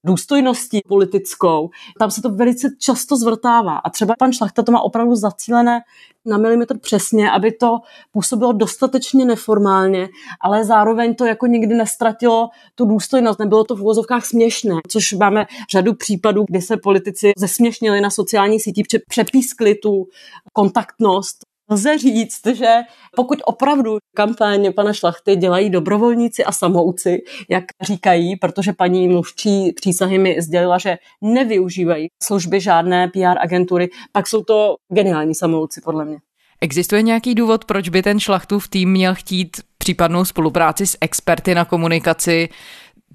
důstojností 0.04 0.80
politickou, 0.88 1.70
tam 1.98 2.10
se 2.10 2.22
to 2.22 2.30
velice 2.30 2.68
často 2.78 3.16
zvrtává. 3.16 3.78
A 3.78 3.90
třeba 3.90 4.14
pan 4.18 4.32
Šlachta 4.32 4.62
to 4.62 4.72
má 4.72 4.80
opravdu 4.80 5.14
zacílené 5.14 5.80
na 6.26 6.38
milimetr 6.38 6.78
přesně, 6.78 7.30
aby 7.30 7.52
to 7.52 7.78
působilo 8.12 8.52
dostatečně 8.52 9.24
neformálně, 9.24 10.08
ale 10.40 10.64
zároveň 10.64 11.14
to 11.14 11.24
jako 11.24 11.46
nikdy 11.46 11.74
nestratilo 11.74 12.48
tu 12.74 12.84
důstojnost, 12.84 13.38
nebylo 13.38 13.64
to 13.64 13.76
v 13.76 13.80
uvozovkách 13.80 14.26
směšné, 14.26 14.74
což 14.88 15.12
máme 15.12 15.46
řadu 15.70 15.94
případů, 15.94 16.44
kdy 16.48 16.62
se 16.62 16.76
politici 16.76 17.32
zesměšnili 17.38 18.00
na 18.00 18.10
sociálních 18.10 18.62
sítích, 18.62 18.86
přepískli 19.08 19.74
tu 19.74 20.06
kontaktnost 20.52 21.38
Lze 21.70 21.98
říct, 21.98 22.46
že 22.46 22.74
pokud 23.16 23.38
opravdu 23.44 23.98
kampaň 24.16 24.72
pana 24.72 24.92
Šlachty 24.92 25.36
dělají 25.36 25.70
dobrovolníci 25.70 26.44
a 26.44 26.52
samouci, 26.52 27.22
jak 27.48 27.64
říkají, 27.82 28.36
protože 28.36 28.72
paní 28.72 29.08
mluvčí 29.08 29.72
přísahy 29.72 30.18
mi 30.18 30.42
sdělila, 30.42 30.78
že 30.78 30.96
nevyužívají 31.20 32.08
služby 32.22 32.60
žádné 32.60 33.08
PR 33.08 33.38
agentury, 33.40 33.88
pak 34.12 34.26
jsou 34.26 34.42
to 34.42 34.74
geniální 34.92 35.34
samouci, 35.34 35.80
podle 35.84 36.04
mě. 36.04 36.18
Existuje 36.60 37.02
nějaký 37.02 37.34
důvod, 37.34 37.64
proč 37.64 37.88
by 37.88 38.02
ten 38.02 38.20
Šlachtův 38.20 38.68
tým 38.68 38.90
měl 38.90 39.14
chtít 39.14 39.56
případnou 39.78 40.24
spolupráci 40.24 40.86
s 40.86 40.98
experty 41.00 41.54
na 41.54 41.64
komunikaci 41.64 42.48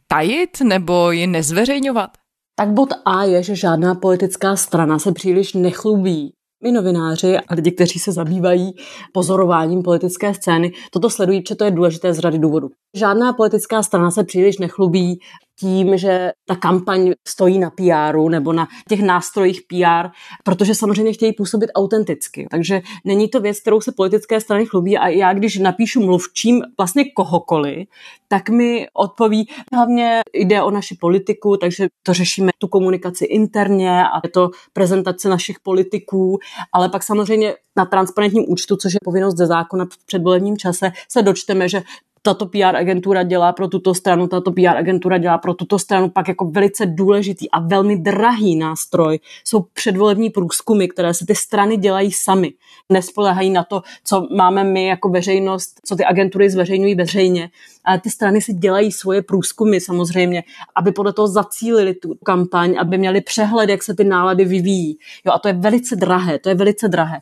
tajit 0.08 0.62
nebo 0.62 1.12
ji 1.12 1.28
nezveřejňovat? 1.28 2.10
Tak 2.56 2.70
bod 2.70 2.90
A 3.06 3.24
je, 3.24 3.44
že 3.44 3.56
žádná 3.56 3.96
politická 3.96 4.56
strana 4.56 5.00
se 5.00 5.12
příliš 5.12 5.54
nechlubí 5.54 6.34
my 6.63 6.71
novináři 6.71 7.38
a 7.38 7.56
lidi, 7.56 7.71
kteří 7.71 8.00
se 8.00 8.12
zabývají 8.12 8.71
pozorováním 9.13 9.84
politické 9.84 10.34
scény, 10.34 10.71
toto 10.91 11.10
sledují, 11.10 11.43
že 11.50 11.56
to 11.56 11.63
je 11.65 11.71
důležité 11.71 12.13
z 12.13 12.19
řady 12.19 12.39
důvodů. 12.39 12.69
Žádná 12.95 13.34
politická 13.34 13.84
strana 13.84 14.12
se 14.12 14.24
příliš 14.24 14.58
nechlubí 14.58 15.19
tím, 15.62 15.97
že 15.97 16.32
ta 16.45 16.56
kampaň 16.56 17.12
stojí 17.28 17.60
na 17.60 17.69
PR 17.69 18.17
nebo 18.30 18.54
na 18.54 18.67
těch 18.89 19.02
nástrojích 19.02 19.62
PR, 19.67 20.10
protože 20.43 20.76
samozřejmě 20.76 21.13
chtějí 21.13 21.34
působit 21.34 21.69
autenticky. 21.76 22.47
Takže 22.52 22.82
není 23.06 23.28
to 23.28 23.39
věc, 23.39 23.60
kterou 23.60 23.82
se 23.82 23.91
politické 23.91 24.41
strany 24.41 24.65
chlubí 24.65 24.97
a 24.97 25.08
já, 25.08 25.34
když 25.34 25.58
napíšu 25.58 26.06
mluvčím 26.06 26.62
vlastně 26.78 27.12
kohokoliv, 27.12 27.88
tak 28.28 28.50
mi 28.50 28.88
odpoví, 28.93 29.47
hlavně 29.74 30.21
jde 30.34 30.62
o 30.62 30.71
naši 30.71 30.95
politiku, 30.95 31.58
takže 31.58 31.88
to 32.04 32.13
řešíme 32.13 32.52
tu 32.58 32.67
komunikaci 32.67 33.26
interně 33.26 34.04
a 34.04 34.19
je 34.24 34.30
to 34.30 34.50
prezentace 34.74 35.30
našich 35.30 35.60
politiků, 35.60 36.39
ale 36.74 36.89
pak 36.89 37.04
samozřejmě 37.04 37.56
na 37.76 37.86
transparentním 37.86 38.45
účtu, 38.47 38.76
což 38.76 38.93
je 38.93 39.00
povinnost 39.04 39.38
ze 39.38 39.47
zákona 39.47 39.86
v 39.86 40.06
předvolebním 40.06 40.58
čase, 40.58 40.91
se 41.10 41.21
dočteme, 41.21 41.69
že 41.69 41.82
tato 42.22 42.46
PR 42.46 42.76
agentura 42.76 43.24
dělá 43.24 43.54
pro 43.54 43.68
tuto 43.68 43.94
stranu, 43.94 44.28
tato 44.28 44.52
PR 44.52 44.78
agentura 44.78 45.18
dělá 45.18 45.38
pro 45.38 45.54
tuto 45.54 45.80
stranu, 45.80 46.10
pak 46.10 46.28
jako 46.28 46.46
velice 46.46 46.86
důležitý 46.86 47.52
a 47.52 47.60
velmi 47.60 47.98
drahý 47.98 48.56
nástroj 48.56 49.20
jsou 49.46 49.66
předvolební 49.74 50.30
průzkumy, 50.30 50.88
které 50.88 51.14
se 51.14 51.26
ty 51.26 51.36
strany 51.36 51.78
dělají 51.78 52.12
sami. 52.12 52.54
Nespolehají 52.90 53.50
na 53.50 53.64
to, 53.64 53.82
co 54.04 54.28
máme 54.36 54.64
my 54.64 54.88
jako 54.88 55.10
veřejnost, 55.10 55.80
co 55.86 55.96
ty 55.96 56.06
agentury 56.06 56.50
zveřejňují 56.50 56.96
veřejně, 56.96 57.50
ale 57.86 58.00
ty 58.00 58.10
strany 58.10 58.42
si 58.42 58.54
dělají 58.54 58.92
svoje 58.92 59.22
průzkumy 59.22 59.80
samozřejmě, 59.80 60.44
aby 60.76 60.92
podle 60.92 61.14
toho 61.14 61.28
zacílili 61.28 61.94
tu 61.94 62.16
kampaň, 62.26 62.76
aby 62.80 62.98
měli 62.98 63.22
přehled, 63.22 63.70
jak 63.70 63.84
se 63.84 63.96
ty 63.96 64.04
nálady 64.04 64.46
vyvíjí. 64.46 64.98
Jo, 65.26 65.32
a 65.34 65.40
to 65.40 65.48
je 65.48 65.54
velice 65.54 65.96
drahé, 65.96 66.40
to 66.40 66.50
je 66.50 66.56
velice 66.56 66.88
drahé. 66.88 67.22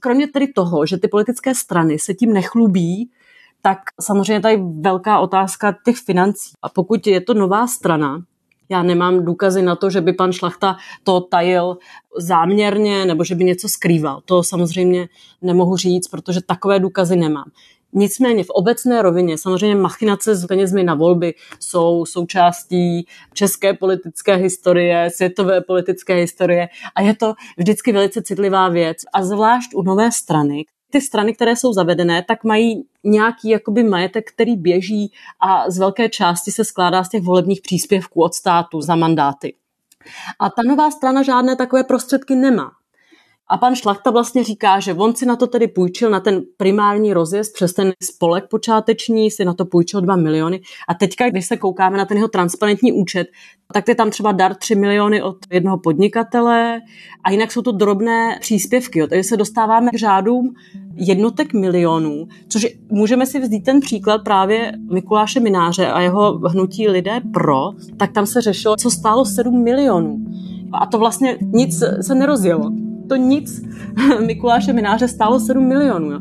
Kromě 0.00 0.28
tedy 0.28 0.48
toho, 0.48 0.86
že 0.86 0.98
ty 0.98 1.08
politické 1.08 1.54
strany 1.54 1.98
se 1.98 2.14
tím 2.14 2.32
nechlubí, 2.32 3.10
tak 3.62 3.78
samozřejmě 4.00 4.40
tady 4.40 4.62
velká 4.80 5.20
otázka 5.20 5.76
těch 5.84 5.96
financí. 5.96 6.52
A 6.62 6.68
pokud 6.68 7.06
je 7.06 7.20
to 7.20 7.34
nová 7.34 7.66
strana, 7.66 8.22
já 8.68 8.82
nemám 8.82 9.24
důkazy 9.24 9.62
na 9.62 9.76
to, 9.76 9.90
že 9.90 10.00
by 10.00 10.12
pan 10.12 10.32
Šlachta 10.32 10.76
to 11.04 11.20
tajil 11.20 11.78
záměrně 12.18 13.04
nebo 13.04 13.24
že 13.24 13.34
by 13.34 13.44
něco 13.44 13.68
skrýval. 13.68 14.20
To 14.24 14.42
samozřejmě 14.42 15.08
nemohu 15.42 15.76
říct, 15.76 16.08
protože 16.08 16.40
takové 16.40 16.78
důkazy 16.78 17.16
nemám. 17.16 17.50
Nicméně 17.92 18.44
v 18.44 18.50
obecné 18.50 19.02
rovině 19.02 19.38
samozřejmě 19.38 19.76
machinace 19.76 20.34
s 20.34 20.46
penězmi 20.46 20.84
na 20.84 20.94
volby 20.94 21.34
jsou 21.60 22.04
součástí 22.06 23.06
české 23.32 23.74
politické 23.74 24.34
historie, 24.34 25.10
světové 25.10 25.60
politické 25.60 26.14
historie 26.14 26.68
a 26.94 27.00
je 27.00 27.16
to 27.16 27.34
vždycky 27.58 27.92
velice 27.92 28.22
citlivá 28.22 28.68
věc. 28.68 28.98
A 29.12 29.22
zvlášť 29.22 29.70
u 29.74 29.82
nové 29.82 30.12
strany, 30.12 30.64
ty 30.90 31.00
strany, 31.00 31.34
které 31.34 31.56
jsou 31.56 31.72
zavedené, 31.72 32.24
tak 32.28 32.44
mají 32.44 32.84
nějaký 33.04 33.48
jakoby 33.48 33.82
majetek, 33.82 34.32
který 34.32 34.56
běží 34.56 35.12
a 35.40 35.70
z 35.70 35.78
velké 35.78 36.08
části 36.08 36.50
se 36.50 36.64
skládá 36.64 37.04
z 37.04 37.08
těch 37.08 37.22
volebních 37.22 37.60
příspěvků 37.62 38.22
od 38.22 38.34
státu 38.34 38.80
za 38.80 38.96
mandáty. 38.96 39.54
A 40.38 40.50
ta 40.50 40.62
nová 40.62 40.90
strana 40.90 41.22
žádné 41.22 41.56
takové 41.56 41.84
prostředky 41.84 42.34
nemá. 42.34 42.70
A 43.50 43.56
pan 43.56 43.74
Šlachta 43.74 44.10
vlastně 44.10 44.44
říká, 44.44 44.80
že 44.80 44.94
on 44.94 45.14
si 45.14 45.26
na 45.26 45.36
to 45.36 45.46
tedy 45.46 45.68
půjčil, 45.68 46.10
na 46.10 46.20
ten 46.20 46.42
primární 46.56 47.12
rozjezd 47.12 47.54
přes 47.54 47.72
ten 47.72 47.92
spolek 48.02 48.48
počáteční, 48.50 49.30
si 49.30 49.44
na 49.44 49.54
to 49.54 49.64
půjčil 49.64 50.00
2 50.00 50.16
miliony. 50.16 50.60
A 50.88 50.94
teďka, 50.94 51.30
když 51.30 51.46
se 51.46 51.56
koukáme 51.56 51.98
na 51.98 52.04
ten 52.04 52.16
jeho 52.16 52.28
transparentní 52.28 52.92
účet, 52.92 53.26
tak 53.72 53.88
je 53.88 53.94
tam 53.94 54.10
třeba 54.10 54.32
dar 54.32 54.54
3 54.54 54.74
miliony 54.74 55.22
od 55.22 55.36
jednoho 55.52 55.78
podnikatele 55.78 56.80
a 57.24 57.30
jinak 57.30 57.52
jsou 57.52 57.62
to 57.62 57.72
drobné 57.72 58.38
příspěvky. 58.40 58.98
Jo. 58.98 59.06
Takže 59.06 59.24
se 59.24 59.36
dostáváme 59.36 59.90
k 59.90 59.98
řádům 59.98 60.54
jednotek 60.94 61.52
milionů, 61.52 62.28
což 62.48 62.66
můžeme 62.90 63.26
si 63.26 63.40
vzít 63.40 63.64
ten 63.64 63.80
příklad 63.80 64.24
právě 64.24 64.72
Mikuláše 64.92 65.40
Mináře 65.40 65.86
a 65.86 66.00
jeho 66.00 66.38
hnutí 66.38 66.88
Lidé 66.88 67.20
pro, 67.32 67.70
tak 67.96 68.12
tam 68.12 68.26
se 68.26 68.40
řešilo, 68.40 68.76
co 68.76 68.90
stálo 68.90 69.24
7 69.24 69.62
milionů. 69.62 70.16
A 70.72 70.86
to 70.86 70.98
vlastně 70.98 71.38
nic 71.52 71.82
se 72.00 72.14
nerozjelo 72.14 72.70
to 73.10 73.16
nic 73.16 73.62
Mikuláše 74.26 74.72
Mináře 74.72 75.08
stálo 75.08 75.40
7 75.40 75.68
milionů. 75.68 76.10
Jo. 76.10 76.20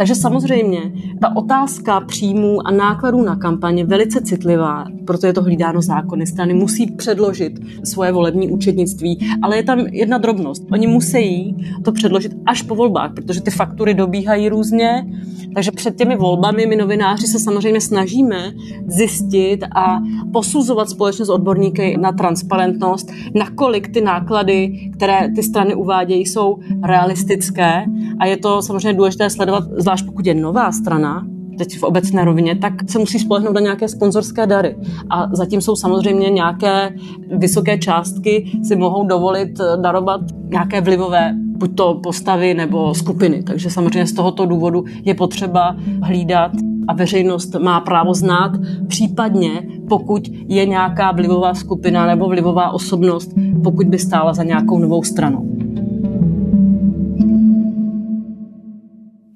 Takže 0.00 0.14
samozřejmě 0.14 0.92
ta 1.20 1.36
otázka 1.36 2.00
příjmů 2.00 2.66
a 2.66 2.70
nákladů 2.70 3.22
na 3.22 3.36
kampaň 3.36 3.78
je 3.78 3.84
velice 3.84 4.20
citlivá, 4.20 4.84
proto 5.04 5.26
je 5.26 5.32
to 5.32 5.42
hlídáno 5.42 5.82
zákony. 5.82 6.26
Strany 6.26 6.54
musí 6.54 6.90
předložit 6.90 7.60
svoje 7.84 8.12
volební 8.12 8.50
účetnictví, 8.50 9.18
ale 9.42 9.56
je 9.56 9.62
tam 9.62 9.78
jedna 9.78 10.18
drobnost. 10.18 10.62
Oni 10.72 10.86
musí 10.86 11.56
to 11.84 11.92
předložit 11.92 12.32
až 12.46 12.62
po 12.62 12.74
volbách, 12.74 13.14
protože 13.14 13.40
ty 13.40 13.50
faktury 13.50 13.94
dobíhají 13.94 14.48
různě, 14.48 15.06
takže 15.54 15.70
před 15.70 15.96
těmi 15.96 16.16
volbami 16.16 16.66
my 16.66 16.76
novináři 16.76 17.26
se 17.26 17.38
samozřejmě 17.38 17.80
snažíme 17.80 18.52
zjistit 18.86 19.64
a 19.76 20.00
posuzovat 20.32 20.90
společně 20.90 21.24
s 21.24 21.28
odborníky 21.28 21.96
na 22.00 22.12
transparentnost, 22.12 23.12
nakolik 23.34 23.88
ty 23.88 24.00
náklady, 24.00 24.90
které 24.96 25.28
ty 25.34 25.42
strany 25.42 25.74
uvádějí, 25.74 26.26
jsou 26.26 26.58
realistické 26.84 27.84
a 28.18 28.26
je 28.26 28.36
to 28.36 28.62
samozřejmě 28.62 28.92
důležité 28.92 29.30
sledovat, 29.30 29.64
zvlášť 29.90 30.06
pokud 30.06 30.26
je 30.26 30.34
nová 30.34 30.72
strana, 30.72 31.26
teď 31.58 31.78
v 31.78 31.82
obecné 31.82 32.24
rovině, 32.24 32.56
tak 32.56 32.72
se 32.90 32.98
musí 32.98 33.18
spolehnout 33.18 33.54
na 33.54 33.60
nějaké 33.60 33.88
sponzorské 33.88 34.46
dary. 34.46 34.76
A 35.10 35.28
zatím 35.32 35.60
jsou 35.60 35.76
samozřejmě 35.76 36.30
nějaké 36.30 36.94
vysoké 37.36 37.78
částky, 37.78 38.50
si 38.62 38.76
mohou 38.76 39.06
dovolit 39.06 39.58
darovat 39.76 40.20
nějaké 40.48 40.80
vlivové 40.80 41.34
buď 41.34 41.74
to 41.74 42.00
postavy 42.02 42.54
nebo 42.54 42.94
skupiny. 42.94 43.42
Takže 43.42 43.70
samozřejmě 43.70 44.06
z 44.06 44.12
tohoto 44.12 44.46
důvodu 44.46 44.84
je 45.04 45.14
potřeba 45.14 45.76
hlídat 46.02 46.52
a 46.88 46.94
veřejnost 46.94 47.54
má 47.58 47.80
právo 47.80 48.14
znát, 48.14 48.52
případně 48.86 49.62
pokud 49.88 50.22
je 50.48 50.66
nějaká 50.66 51.12
vlivová 51.12 51.54
skupina 51.54 52.06
nebo 52.06 52.28
vlivová 52.28 52.70
osobnost, 52.70 53.30
pokud 53.64 53.86
by 53.86 53.98
stála 53.98 54.34
za 54.34 54.42
nějakou 54.42 54.78
novou 54.78 55.02
stranou. 55.02 55.46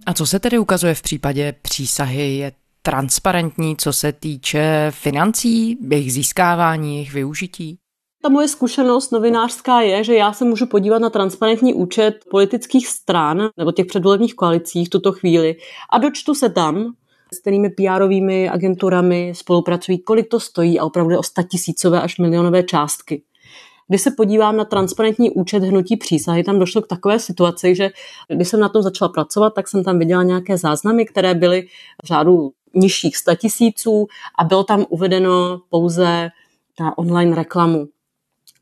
A 0.06 0.14
co 0.14 0.26
se 0.26 0.38
tedy 0.38 0.58
ukazuje 0.58 0.94
v 0.94 1.02
případě 1.02 1.54
přísahy? 1.62 2.36
Je 2.36 2.52
transparentní, 2.82 3.76
co 3.76 3.92
se 3.92 4.12
týče 4.12 4.86
financí, 4.90 5.78
jejich 5.90 6.12
získávání, 6.12 6.94
jejich 6.94 7.12
využití? 7.12 7.78
Ta 8.22 8.28
moje 8.28 8.48
zkušenost 8.48 9.10
novinářská 9.10 9.80
je, 9.80 10.04
že 10.04 10.14
já 10.14 10.32
se 10.32 10.44
můžu 10.44 10.66
podívat 10.66 10.98
na 10.98 11.10
transparentní 11.10 11.74
účet 11.74 12.14
politických 12.30 12.88
stran 12.88 13.48
nebo 13.56 13.72
těch 13.72 13.86
předvolebních 13.86 14.34
koalicí 14.34 14.84
v 14.84 14.88
tuto 14.88 15.12
chvíli 15.12 15.56
a 15.92 15.98
dočtu 15.98 16.34
se 16.34 16.48
tam, 16.48 16.92
s 17.34 17.40
kterými 17.40 17.70
PR 17.70 18.02
agenturami 18.50 19.32
spolupracují, 19.34 19.98
kolik 19.98 20.28
to 20.28 20.40
stojí 20.40 20.80
a 20.80 20.84
opravdu 20.84 21.18
o 21.18 21.42
tisícové 21.48 22.02
až 22.02 22.18
milionové 22.18 22.62
částky. 22.62 23.22
Když 23.88 24.00
se 24.00 24.10
podívám 24.10 24.56
na 24.56 24.64
transparentní 24.64 25.30
účet 25.30 25.62
hnutí 25.62 25.96
přísahy, 25.96 26.44
tam 26.44 26.58
došlo 26.58 26.82
k 26.82 26.86
takové 26.86 27.18
situaci, 27.18 27.74
že 27.74 27.90
když 28.28 28.48
jsem 28.48 28.60
na 28.60 28.68
tom 28.68 28.82
začala 28.82 29.08
pracovat, 29.08 29.54
tak 29.54 29.68
jsem 29.68 29.84
tam 29.84 29.98
viděla 29.98 30.22
nějaké 30.22 30.58
záznamy, 30.58 31.06
které 31.06 31.34
byly 31.34 31.66
v 32.04 32.06
řádu 32.06 32.52
nižších 32.74 33.14
tisíců 33.36 34.06
a 34.38 34.44
bylo 34.44 34.64
tam 34.64 34.86
uvedeno 34.88 35.60
pouze 35.70 36.30
na 36.80 36.98
online 36.98 37.36
reklamu 37.36 37.86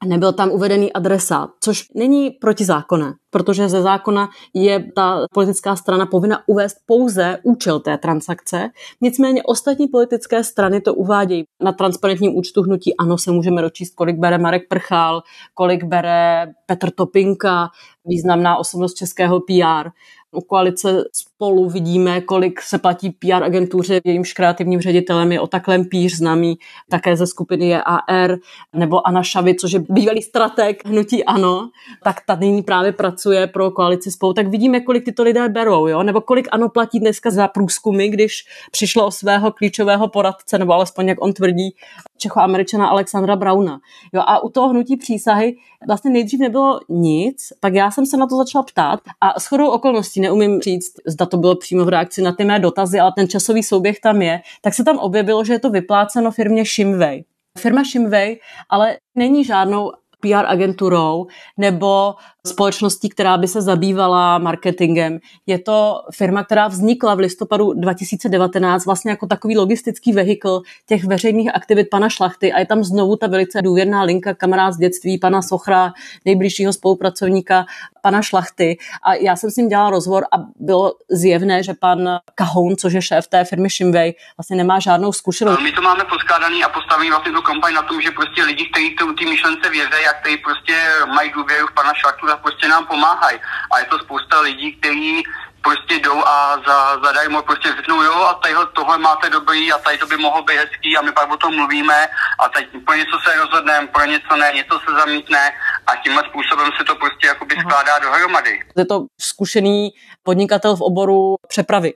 nebyl 0.06 0.32
tam 0.32 0.50
uvedený 0.50 0.92
adresát, 0.92 1.50
což 1.60 1.84
není 1.94 2.30
protizákonné, 2.30 3.12
protože 3.30 3.68
ze 3.68 3.82
zákona 3.82 4.28
je 4.54 4.92
ta 4.96 5.26
politická 5.34 5.76
strana 5.76 6.06
povinna 6.06 6.42
uvést 6.46 6.76
pouze 6.86 7.38
účel 7.42 7.80
té 7.80 7.98
transakce. 7.98 8.70
Nicméně 9.00 9.42
ostatní 9.42 9.88
politické 9.88 10.44
strany 10.44 10.80
to 10.80 10.94
uvádějí. 10.94 11.44
Na 11.62 11.72
transparentním 11.72 12.36
účtu 12.36 12.62
hnutí 12.62 12.96
ano 12.96 13.18
se 13.18 13.30
můžeme 13.30 13.62
dočíst, 13.62 13.94
kolik 13.94 14.16
bere 14.16 14.38
Marek 14.38 14.68
Prchal, 14.68 15.22
kolik 15.54 15.84
bere 15.84 16.46
Petr 16.66 16.90
Topinka, 16.90 17.68
významná 18.04 18.56
osobnost 18.56 18.94
českého 18.94 19.40
PR. 19.40 19.90
U 20.34 20.40
koalice 20.40 21.04
spolu 21.12 21.68
vidíme, 21.68 22.20
kolik 22.20 22.62
se 22.62 22.78
platí 22.78 23.10
PR 23.10 23.42
agentuře, 23.44 24.00
jejímž 24.04 24.32
kreativním 24.32 24.80
ředitelem 24.80 25.32
je 25.32 25.40
Otaklem 25.40 25.84
Píř, 25.84 26.16
známý 26.16 26.58
také 26.90 27.16
ze 27.16 27.26
skupiny 27.26 27.68
JAR, 27.68 28.36
nebo 28.72 29.06
Anna 29.06 29.22
Šavi, 29.22 29.54
což 29.54 29.72
je 29.72 29.84
bývalý 29.88 30.22
strateg 30.22 30.86
hnutí 30.86 31.24
ANO, 31.24 31.68
tak 32.04 32.16
ta 32.26 32.34
nyní 32.34 32.62
právě 32.62 32.92
pracuje 32.92 33.46
pro 33.46 33.70
koalici 33.70 34.10
spolu. 34.10 34.32
Tak 34.32 34.48
vidíme, 34.48 34.80
kolik 34.80 35.04
tyto 35.04 35.22
lidé 35.22 35.48
berou, 35.48 35.86
jo? 35.86 36.02
nebo 36.02 36.20
kolik 36.20 36.48
ANO 36.52 36.68
platí 36.68 37.00
dneska 37.00 37.30
za 37.30 37.48
průzkumy, 37.48 38.08
když 38.08 38.44
přišlo 38.70 39.06
o 39.06 39.10
svého 39.10 39.52
klíčového 39.52 40.08
poradce, 40.08 40.58
nebo 40.58 40.72
alespoň 40.72 41.08
jak 41.08 41.22
on 41.24 41.32
tvrdí, 41.32 41.74
Čecho-Američana 42.18 42.86
Alexandra 42.86 43.36
Brauna. 43.36 43.80
Jo, 44.12 44.22
a 44.26 44.44
u 44.44 44.48
toho 44.48 44.68
hnutí 44.68 44.96
přísahy 44.96 45.56
vlastně 45.86 46.10
nejdřív 46.10 46.40
nebylo 46.40 46.80
nic, 46.88 47.52
tak 47.60 47.74
já 47.74 47.90
jsem 47.90 48.06
se 48.06 48.16
na 48.16 48.26
to 48.26 48.36
začala 48.36 48.62
ptát 48.62 49.00
a 49.20 49.40
s 49.40 49.46
chodou 49.46 49.68
okolností 49.68 50.21
neumím 50.22 50.60
říct, 50.60 50.92
zda 51.06 51.26
to 51.26 51.36
bylo 51.36 51.56
přímo 51.56 51.84
v 51.84 51.88
reakci 51.88 52.22
na 52.22 52.32
ty 52.32 52.44
mé 52.44 52.58
dotazy, 52.58 53.00
ale 53.00 53.12
ten 53.16 53.28
časový 53.28 53.62
souběh 53.62 54.00
tam 54.00 54.22
je, 54.22 54.40
tak 54.60 54.74
se 54.74 54.84
tam 54.84 54.98
objevilo, 54.98 55.44
že 55.44 55.52
je 55.52 55.58
to 55.58 55.70
vypláceno 55.70 56.30
firmě 56.30 56.64
Shimway. 56.64 57.22
Firma 57.58 57.82
Shimway 57.84 58.36
ale 58.70 58.96
není 59.14 59.44
žádnou 59.44 59.92
PR 60.22 60.46
agenturou 60.46 61.26
nebo 61.58 62.14
společností, 62.46 63.08
která 63.08 63.36
by 63.36 63.48
se 63.48 63.62
zabývala 63.62 64.38
marketingem. 64.38 65.18
Je 65.46 65.58
to 65.58 66.02
firma, 66.14 66.44
která 66.44 66.68
vznikla 66.68 67.14
v 67.14 67.18
listopadu 67.18 67.72
2019 67.72 68.86
vlastně 68.86 69.10
jako 69.10 69.26
takový 69.26 69.56
logistický 69.56 70.12
vehikl 70.12 70.62
těch 70.86 71.04
veřejných 71.04 71.54
aktivit 71.54 71.90
pana 71.90 72.08
Šlachty 72.08 72.52
a 72.52 72.58
je 72.58 72.66
tam 72.66 72.84
znovu 72.84 73.16
ta 73.16 73.26
velice 73.26 73.62
důvěrná 73.62 74.02
linka 74.02 74.34
kamarád 74.34 74.74
z 74.74 74.78
dětství, 74.78 75.18
pana 75.18 75.42
Sochra, 75.42 75.92
nejbližšího 76.24 76.72
spolupracovníka 76.72 77.66
pana 78.02 78.22
Šlachty. 78.22 78.78
A 79.02 79.14
já 79.14 79.36
jsem 79.36 79.50
s 79.50 79.56
ním 79.56 79.68
dělala 79.68 79.90
rozhovor 79.90 80.24
a 80.32 80.36
bylo 80.56 80.92
zjevné, 81.10 81.62
že 81.62 81.74
pan 81.74 82.18
Kahoun, 82.34 82.76
což 82.76 82.92
je 82.92 83.02
šéf 83.02 83.26
té 83.26 83.44
firmy 83.44 83.68
Shimway, 83.70 84.12
vlastně 84.36 84.56
nemá 84.56 84.80
žádnou 84.80 85.12
zkušenost. 85.12 85.60
My 85.62 85.72
to 85.72 85.82
máme 85.82 86.04
poskládaný 86.04 86.64
a 86.64 86.68
postavený 86.68 87.10
vlastně 87.10 87.32
tu 87.32 87.42
kampaň 87.42 87.74
na 87.74 87.82
tom, 87.82 88.00
že 88.00 88.10
prostě 88.10 88.42
lidi, 88.42 88.68
kteří 88.72 88.96
ty 89.18 89.24
myšlence 89.24 89.70
věří 89.70 90.06
a 90.10 90.11
kteří 90.12 90.36
prostě 90.36 90.76
mají 91.14 91.30
důvěru 91.32 91.66
v 91.66 91.74
pana 91.74 91.94
Šlachtu, 91.94 92.26
tak 92.26 92.40
prostě 92.40 92.68
nám 92.68 92.86
pomáhají. 92.86 93.38
A 93.70 93.78
je 93.78 93.84
to 93.84 93.98
spousta 93.98 94.40
lidí, 94.40 94.72
kteří 94.72 95.22
prostě 95.62 95.94
jdou 95.94 96.24
a 96.26 96.56
za, 96.66 97.00
zadarmo 97.04 97.42
prostě 97.42 97.68
řeknou, 97.76 98.02
jo, 98.02 98.14
a 98.14 98.34
tady 98.34 98.54
tohle 98.72 98.98
máte 98.98 99.30
dobrý 99.30 99.72
a 99.72 99.78
tady 99.78 99.98
to 99.98 100.06
by 100.06 100.16
mohlo 100.16 100.42
být 100.42 100.56
hezký 100.56 100.96
a 100.96 101.02
my 101.02 101.12
pak 101.12 101.32
o 101.32 101.36
tom 101.36 101.56
mluvíme 101.56 102.08
a 102.38 102.48
teď 102.48 102.68
pro 102.84 102.94
něco 102.94 103.18
se 103.24 103.36
rozhodneme, 103.36 103.86
pro 103.86 104.04
něco 104.04 104.36
ne, 104.36 104.52
něco 104.54 104.80
se 104.80 104.94
zamítne 105.00 105.52
a 105.86 105.96
tímhle 105.96 106.22
způsobem 106.28 106.70
se 106.78 106.84
to 106.84 106.94
prostě 106.94 107.26
jakoby 107.26 107.54
skládá 107.60 107.98
dohromady. 107.98 108.60
Je 108.76 108.84
to 108.86 109.06
zkušený 109.20 109.90
podnikatel 110.22 110.76
v 110.76 110.80
oboru 110.80 111.34
přepravy 111.48 111.92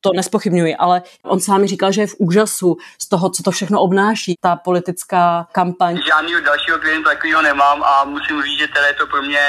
to 0.00 0.10
nespochybňuji, 0.16 0.76
ale 0.76 1.02
on 1.22 1.40
sám 1.40 1.66
říkal, 1.66 1.92
že 1.92 2.00
je 2.00 2.06
v 2.06 2.16
úžasu 2.18 2.76
z 3.02 3.08
toho, 3.08 3.30
co 3.30 3.42
to 3.42 3.50
všechno 3.50 3.80
obnáší, 3.80 4.34
ta 4.40 4.56
politická 4.56 5.46
kampaň. 5.52 6.00
Žádného 6.06 6.40
dalšího 6.40 6.78
klienta 6.78 7.10
takového 7.10 7.42
nemám 7.42 7.82
a 7.82 8.04
musím 8.04 8.42
říct, 8.42 8.58
že 8.58 8.68
teda 8.68 8.86
je 8.86 8.94
to 8.94 9.06
pro 9.06 9.22
mě 9.22 9.44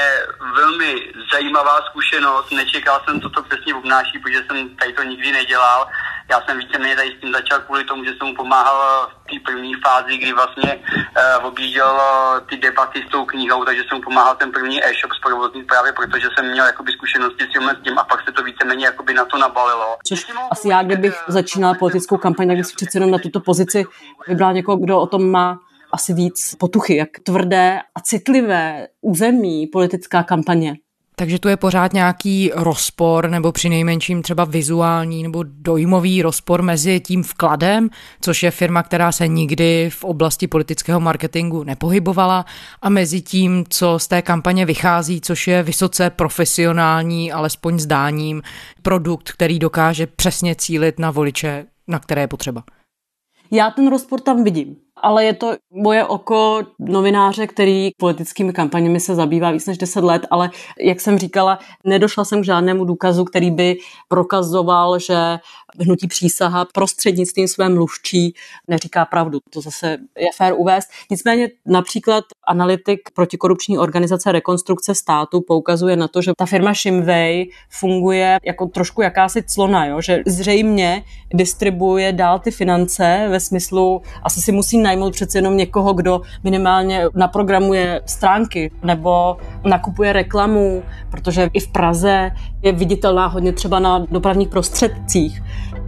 velmi 0.54 0.94
zajímavá 1.32 1.80
zkušenost. 1.90 2.50
Nečekal 2.50 3.00
jsem, 3.04 3.20
co 3.20 3.28
to 3.30 3.42
přesně 3.42 3.74
obnáší, 3.74 4.18
protože 4.18 4.42
jsem 4.46 4.76
tady 4.76 4.92
to 4.92 5.02
nikdy 5.02 5.32
nedělal 5.32 5.88
já 6.32 6.40
jsem 6.40 6.58
víceméně 6.58 6.96
tady 6.96 7.08
s 7.08 7.20
tím 7.20 7.32
začal 7.32 7.58
kvůli 7.60 7.84
tomu, 7.84 8.04
že 8.04 8.10
jsem 8.14 8.26
mu 8.28 8.34
pomáhal 8.34 9.08
v 9.22 9.30
té 9.30 9.36
první 9.48 9.74
fázi, 9.84 10.12
kdy 10.16 10.32
vlastně 10.32 10.70
uh, 10.76 11.46
objížděl 11.46 11.92
uh, 11.94 12.46
ty 12.48 12.56
debaty 12.56 12.98
s 13.06 13.10
tou 13.10 13.24
knihou, 13.24 13.64
takže 13.64 13.82
jsem 13.82 13.96
mu 13.98 14.02
pomáhal 14.02 14.34
ten 14.36 14.52
první 14.52 14.76
e-shop 14.84 15.12
zprovoznit 15.18 15.66
právě 15.66 15.92
protože 15.92 16.28
jsem 16.34 16.50
měl 16.50 16.66
jakoby 16.66 16.92
zkušenosti 16.92 17.44
s 17.44 17.52
tím 17.84 17.98
a 17.98 18.04
pak 18.04 18.20
se 18.24 18.32
to 18.32 18.42
víceméně 18.42 18.84
jakoby 18.84 19.14
na 19.14 19.24
to 19.24 19.38
nabalilo. 19.38 19.96
Což 20.06 20.26
asi 20.50 20.68
já, 20.68 20.82
kdybych 20.82 21.14
začínala 21.28 21.74
politickou 21.74 22.16
kampaň, 22.16 22.48
tak 22.48 22.56
bych 22.56 22.66
přece 22.76 22.96
jenom 22.96 23.10
na 23.10 23.18
tuto 23.18 23.40
pozici 23.40 23.84
vybral 24.28 24.52
někoho, 24.52 24.76
kdo 24.76 25.00
o 25.00 25.06
tom 25.06 25.30
má 25.30 25.58
asi 25.92 26.14
víc 26.14 26.54
potuchy, 26.58 26.96
jak 26.96 27.08
tvrdé 27.22 27.80
a 27.94 28.00
citlivé 28.00 28.88
území 29.00 29.66
politická 29.66 30.22
kampaně. 30.22 30.74
Takže 31.22 31.38
tu 31.38 31.48
je 31.48 31.56
pořád 31.56 31.92
nějaký 31.92 32.50
rozpor, 32.54 33.30
nebo 33.30 33.52
při 33.52 33.68
nejmenším 33.68 34.22
třeba 34.22 34.44
vizuální 34.44 35.22
nebo 35.22 35.44
dojmový 35.46 36.22
rozpor 36.22 36.62
mezi 36.62 37.00
tím 37.00 37.22
vkladem, 37.22 37.88
což 38.20 38.42
je 38.42 38.50
firma, 38.50 38.82
která 38.82 39.12
se 39.12 39.28
nikdy 39.28 39.90
v 39.92 40.04
oblasti 40.04 40.46
politického 40.46 41.00
marketingu 41.00 41.64
nepohybovala, 41.64 42.44
a 42.82 42.88
mezi 42.88 43.20
tím, 43.20 43.64
co 43.68 43.98
z 43.98 44.08
té 44.08 44.22
kampaně 44.22 44.66
vychází, 44.66 45.20
což 45.20 45.48
je 45.48 45.62
vysoce 45.62 46.10
profesionální, 46.10 47.32
alespoň 47.32 47.78
zdáním, 47.78 48.42
produkt, 48.82 49.32
který 49.32 49.58
dokáže 49.58 50.06
přesně 50.06 50.54
cílit 50.54 50.98
na 50.98 51.10
voliče, 51.10 51.66
na 51.88 51.98
které 51.98 52.22
je 52.22 52.28
potřeba. 52.28 52.64
Já 53.50 53.70
ten 53.70 53.90
rozpor 53.90 54.20
tam 54.20 54.44
vidím 54.44 54.76
ale 55.02 55.24
je 55.24 55.34
to 55.34 55.56
moje 55.70 56.04
oko 56.04 56.62
novináře, 56.78 57.46
který 57.46 57.90
politickými 57.96 58.52
kampaněmi 58.52 59.00
se 59.00 59.14
zabývá 59.14 59.50
víc 59.50 59.66
než 59.66 59.78
10 59.78 60.04
let, 60.04 60.26
ale 60.30 60.50
jak 60.80 61.00
jsem 61.00 61.18
říkala, 61.18 61.58
nedošla 61.84 62.24
jsem 62.24 62.42
k 62.42 62.44
žádnému 62.44 62.84
důkazu, 62.84 63.24
který 63.24 63.50
by 63.50 63.76
prokazoval, 64.08 64.98
že 64.98 65.38
hnutí 65.80 66.08
přísaha 66.08 66.66
prostřednictvím 66.74 67.48
své 67.48 67.68
mluvčí 67.68 68.34
neříká 68.68 69.04
pravdu. 69.04 69.38
To 69.50 69.60
zase 69.60 69.98
je 70.18 70.28
fér 70.36 70.54
uvést. 70.56 70.88
Nicméně 71.10 71.48
například 71.66 72.24
analytik 72.46 73.00
protikorupční 73.14 73.78
organizace 73.78 74.32
Rekonstrukce 74.32 74.94
státu 74.94 75.40
poukazuje 75.40 75.96
na 75.96 76.08
to, 76.08 76.22
že 76.22 76.32
ta 76.36 76.46
firma 76.46 76.74
Shimway 76.74 77.46
funguje 77.70 78.38
jako 78.44 78.66
trošku 78.66 79.02
jakási 79.02 79.42
clona, 79.42 79.86
jo? 79.86 80.00
že 80.00 80.22
zřejmě 80.26 81.04
distribuje 81.34 82.12
dál 82.12 82.38
ty 82.38 82.50
finance 82.50 83.26
ve 83.30 83.40
smyslu, 83.40 84.02
asi 84.22 84.40
si 84.40 84.52
musí 84.52 84.78
najmout 84.78 85.12
přece 85.12 85.38
jenom 85.38 85.56
někoho, 85.56 85.94
kdo 85.94 86.20
minimálně 86.44 87.04
naprogramuje 87.14 88.02
stránky 88.06 88.70
nebo 88.82 89.36
nakupuje 89.64 90.12
reklamu, 90.12 90.82
protože 91.10 91.50
i 91.52 91.60
v 91.60 91.68
Praze 91.68 92.30
je 92.62 92.72
viditelná 92.72 93.26
hodně 93.26 93.52
třeba 93.52 93.78
na 93.78 93.98
dopravních 93.98 94.48
prostředcích. 94.48 95.42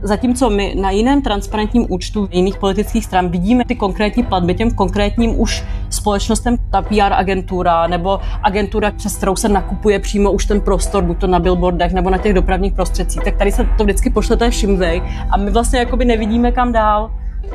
Zatímco 0.06 0.50
my 0.50 0.74
na 0.80 0.90
jiném 0.90 1.22
transparentním 1.22 1.86
účtu 1.88 2.28
jiných 2.32 2.58
politických 2.58 3.04
stran 3.04 3.28
vidíme 3.28 3.64
ty 3.64 3.76
konkrétní 3.76 4.22
platby 4.22 4.54
těm 4.54 4.70
konkrétním 4.70 5.40
už 5.40 5.64
společnostem, 5.90 6.56
ta 6.70 6.82
PR 6.82 7.12
agentura 7.12 7.86
nebo 7.86 8.20
agentura, 8.42 8.90
přes 8.90 9.16
kterou 9.16 9.36
se 9.36 9.48
nakupuje 9.48 9.98
přímo 9.98 10.32
už 10.32 10.46
ten 10.46 10.60
prostor, 10.60 11.04
buď 11.04 11.18
to 11.18 11.26
na 11.26 11.38
billboardech 11.38 11.92
nebo 11.92 12.10
na 12.10 12.18
těch 12.18 12.34
dopravních 12.34 12.72
prostředcích, 12.72 13.22
tak 13.22 13.36
tady 13.36 13.52
se 13.52 13.66
to 13.78 13.84
vždycky 13.84 14.10
pošle 14.10 14.36
té 14.36 14.52
šimvej 14.52 15.02
a 15.30 15.36
my 15.36 15.50
vlastně 15.50 15.78
jakoby 15.78 16.04
nevidíme 16.04 16.52
kam 16.52 16.72
dál. 16.72 17.10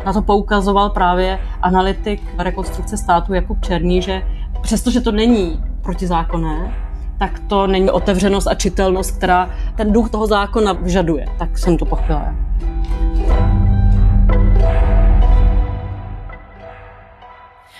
Na 0.05 0.13
to 0.13 0.21
poukazoval 0.21 0.89
právě 0.89 1.39
analytik 1.61 2.21
rekonstrukce 2.37 2.97
státu 2.97 3.33
Jakub 3.33 3.65
Černý, 3.65 4.01
že 4.01 4.21
přestože 4.61 5.01
to 5.01 5.11
není 5.11 5.63
protizákonné, 5.81 6.88
tak 7.19 7.39
to 7.39 7.67
není 7.67 7.89
otevřenost 7.89 8.47
a 8.47 8.55
čitelnost, 8.55 9.17
která 9.17 9.55
ten 9.77 9.93
duch 9.93 10.09
toho 10.09 10.27
zákona 10.27 10.73
vyžaduje. 10.73 11.25
Tak 11.39 11.57
jsem 11.57 11.77
to 11.77 11.85
pochopila. 11.85 12.35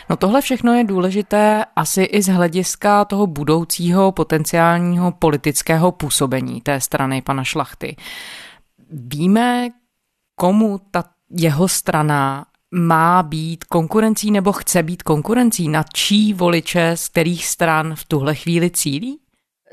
No 0.09 0.15
tohle 0.17 0.41
všechno 0.41 0.73
je 0.73 0.83
důležité 0.83 1.65
asi 1.75 2.03
i 2.03 2.21
z 2.21 2.27
hlediska 2.27 3.05
toho 3.05 3.27
budoucího 3.27 4.11
potenciálního 4.11 5.11
politického 5.11 5.91
působení 5.91 6.61
té 6.61 6.81
strany 6.81 7.21
pana 7.21 7.43
Šlachty. 7.43 7.95
Víme, 8.91 9.69
komu 10.35 10.79
ta 10.91 11.03
jeho 11.31 11.67
strana 11.67 12.45
má 12.71 13.23
být 13.23 13.63
konkurencí 13.63 14.31
nebo 14.31 14.51
chce 14.51 14.83
být 14.83 15.03
konkurencí? 15.03 15.69
Na 15.69 15.83
čí 15.93 16.33
voliče 16.33 16.91
z 16.95 17.09
kterých 17.09 17.45
stran 17.45 17.95
v 17.95 18.05
tuhle 18.05 18.35
chvíli 18.35 18.69
cílí? 18.69 19.19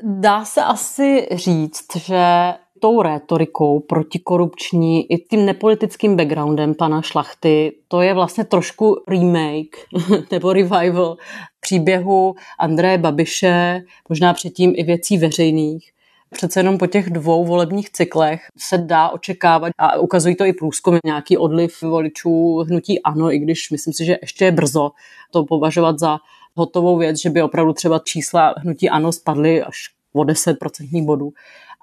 Dá 0.03 0.45
se 0.45 0.63
asi 0.63 1.27
říct, 1.31 1.95
že 1.95 2.53
tou 2.79 3.01
rétorikou 3.01 3.79
protikorupční 3.79 5.11
i 5.11 5.17
tím 5.17 5.45
nepolitickým 5.45 6.15
backgroundem 6.15 6.75
pana 6.75 7.01
Šlachty, 7.01 7.75
to 7.87 8.01
je 8.01 8.13
vlastně 8.13 8.43
trošku 8.43 9.03
remake 9.07 9.77
nebo 10.31 10.53
revival 10.53 11.17
příběhu 11.59 12.35
Andreje 12.59 12.97
Babiše, 12.97 13.81
možná 14.09 14.33
předtím 14.33 14.73
i 14.75 14.83
věcí 14.83 15.17
veřejných. 15.17 15.91
Přece 16.29 16.59
jenom 16.59 16.77
po 16.77 16.87
těch 16.87 17.09
dvou 17.09 17.45
volebních 17.45 17.89
cyklech 17.89 18.41
se 18.57 18.77
dá 18.77 19.09
očekávat, 19.09 19.71
a 19.77 19.97
ukazují 19.99 20.35
to 20.35 20.45
i 20.45 20.53
průzkumy, 20.53 20.99
nějaký 21.05 21.37
odliv 21.37 21.81
voličů 21.81 22.57
hnutí 22.57 23.03
ano, 23.03 23.33
i 23.33 23.39
když 23.39 23.71
myslím 23.71 23.93
si, 23.93 24.05
že 24.05 24.17
ještě 24.21 24.45
je 24.45 24.51
brzo 24.51 24.91
to 25.31 25.45
považovat 25.45 25.99
za 25.99 26.17
hotovou 26.57 26.97
věc, 26.97 27.21
že 27.21 27.29
by 27.29 27.41
opravdu 27.41 27.73
třeba 27.73 27.99
čísla 27.99 28.53
hnutí 28.57 28.89
ano 28.89 29.11
spadly 29.11 29.63
až 29.63 29.77
o 30.13 30.19
10% 30.19 31.05
bodů. 31.05 31.31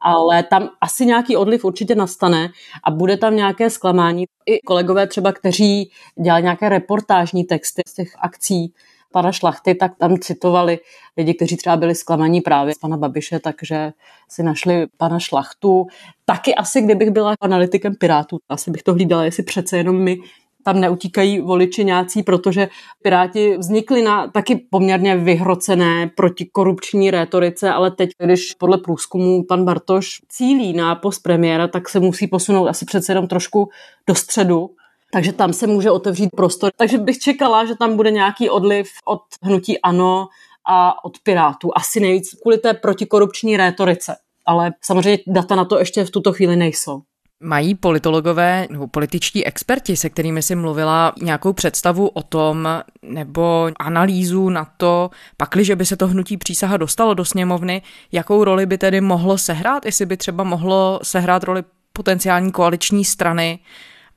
Ale 0.02 0.42
tam 0.42 0.68
asi 0.80 1.06
nějaký 1.06 1.37
odliv 1.37 1.64
určitě 1.64 1.94
nastane 1.94 2.48
a 2.84 2.90
bude 2.90 3.16
tam 3.16 3.37
nějaké 3.37 3.70
zklamání. 3.70 4.24
I 4.46 4.60
kolegové 4.60 5.06
třeba, 5.06 5.32
kteří 5.32 5.90
dělali 6.22 6.42
nějaké 6.42 6.68
reportážní 6.68 7.44
texty 7.44 7.82
z 7.88 7.94
těch 7.94 8.12
akcí, 8.18 8.72
pana 9.14 9.32
Šlachty, 9.32 9.74
tak 9.74 9.92
tam 9.98 10.18
citovali 10.18 10.78
lidi, 11.16 11.34
kteří 11.34 11.56
třeba 11.56 11.76
byli 11.76 11.94
zklamaní 11.94 12.40
právě 12.40 12.74
z 12.74 12.78
pana 12.78 12.96
Babiše, 12.96 13.38
takže 13.38 13.92
si 14.28 14.42
našli 14.42 14.87
pana 14.96 15.18
Šlachtu. 15.18 15.87
Taky 16.24 16.54
asi, 16.54 16.82
kdybych 16.82 17.10
byla 17.10 17.34
analytikem 17.40 17.94
Pirátů, 17.94 18.38
asi 18.48 18.70
bych 18.70 18.82
to 18.82 18.92
hlídala, 18.92 19.24
jestli 19.24 19.42
přece 19.42 19.76
jenom 19.76 20.02
my 20.02 20.16
tam 20.64 20.81
neutíkají 20.81 21.40
voliči 21.40 21.85
nějací, 21.85 22.22
protože 22.22 22.68
Piráti 23.03 23.57
vznikli 23.57 24.03
na 24.03 24.29
taky 24.29 24.66
poměrně 24.70 25.16
vyhrocené 25.16 26.11
protikorupční 26.16 27.11
rétorice, 27.11 27.70
ale 27.70 27.90
teď, 27.90 28.11
když 28.18 28.55
podle 28.55 28.79
průzkumu 28.79 29.44
pan 29.44 29.64
Bartoš 29.64 30.20
cílí 30.29 30.72
na 30.72 30.94
post 30.94 31.18
premiéra, 31.18 31.68
tak 31.68 31.88
se 31.88 32.00
musí 32.00 32.27
posunout 32.27 32.68
asi 32.68 32.85
přece 32.85 33.12
jenom 33.12 33.29
trošku 33.29 33.68
do 34.07 34.14
středu 34.14 34.70
takže 35.14 35.33
tam 35.33 35.53
se 35.53 35.66
může 35.66 35.90
otevřít 35.90 36.31
prostor. 36.37 36.70
Takže 36.77 36.98
bych 36.98 37.18
čekala, 37.18 37.64
že 37.64 37.74
tam 37.74 37.96
bude 37.96 38.11
nějaký 38.11 38.50
odliv 38.50 38.90
od 39.05 39.20
hnutí 39.42 39.81
ANO 39.81 40.29
a 40.66 41.05
od 41.05 41.18
Pirátů. 41.22 41.70
Asi 41.77 42.00
nejvíc 42.00 42.35
kvůli 42.42 42.59
té 42.59 42.74
protikorupční 42.74 43.57
rétorice. 43.57 44.16
Ale 44.46 44.72
samozřejmě 44.85 45.18
data 45.27 45.55
na 45.55 45.64
to 45.64 45.79
ještě 45.79 46.05
v 46.05 46.11
tuto 46.11 46.33
chvíli 46.33 46.57
nejsou. 46.57 47.03
Mají 47.44 47.74
politologové 47.74 48.66
nebo 48.70 48.87
političtí 48.87 49.46
experti, 49.46 49.96
se 49.96 50.11
kterými 50.11 50.42
si 50.42 50.54
mluvila, 50.54 51.12
nějakou 51.22 51.52
představu 51.52 52.09
o 52.09 52.22
tom, 52.22 52.68
nebo 53.02 53.70
analýzu 53.76 54.48
na 54.48 54.64
to, 54.76 55.11
pakliže 55.37 55.76
by 55.76 55.87
se 55.87 55.96
to 55.96 56.07
hnutí 56.07 56.37
přísaha 56.37 56.76
dostalo 56.76 57.14
do 57.14 57.24
sněmovny, 57.24 57.83
jakou 58.12 58.44
roli 58.44 58.66
by 58.66 58.78
tedy 58.78 59.00
mohlo 59.00 59.38
sehrát, 59.38 59.87
jestli 59.87 60.07
by 60.07 60.16
třeba 60.16 60.44
mohlo 60.44 61.00
sehrát 61.02 61.44
roli 61.44 61.64
potenciální 61.92 62.52
koaliční 62.52 63.04
strany, 63.04 63.59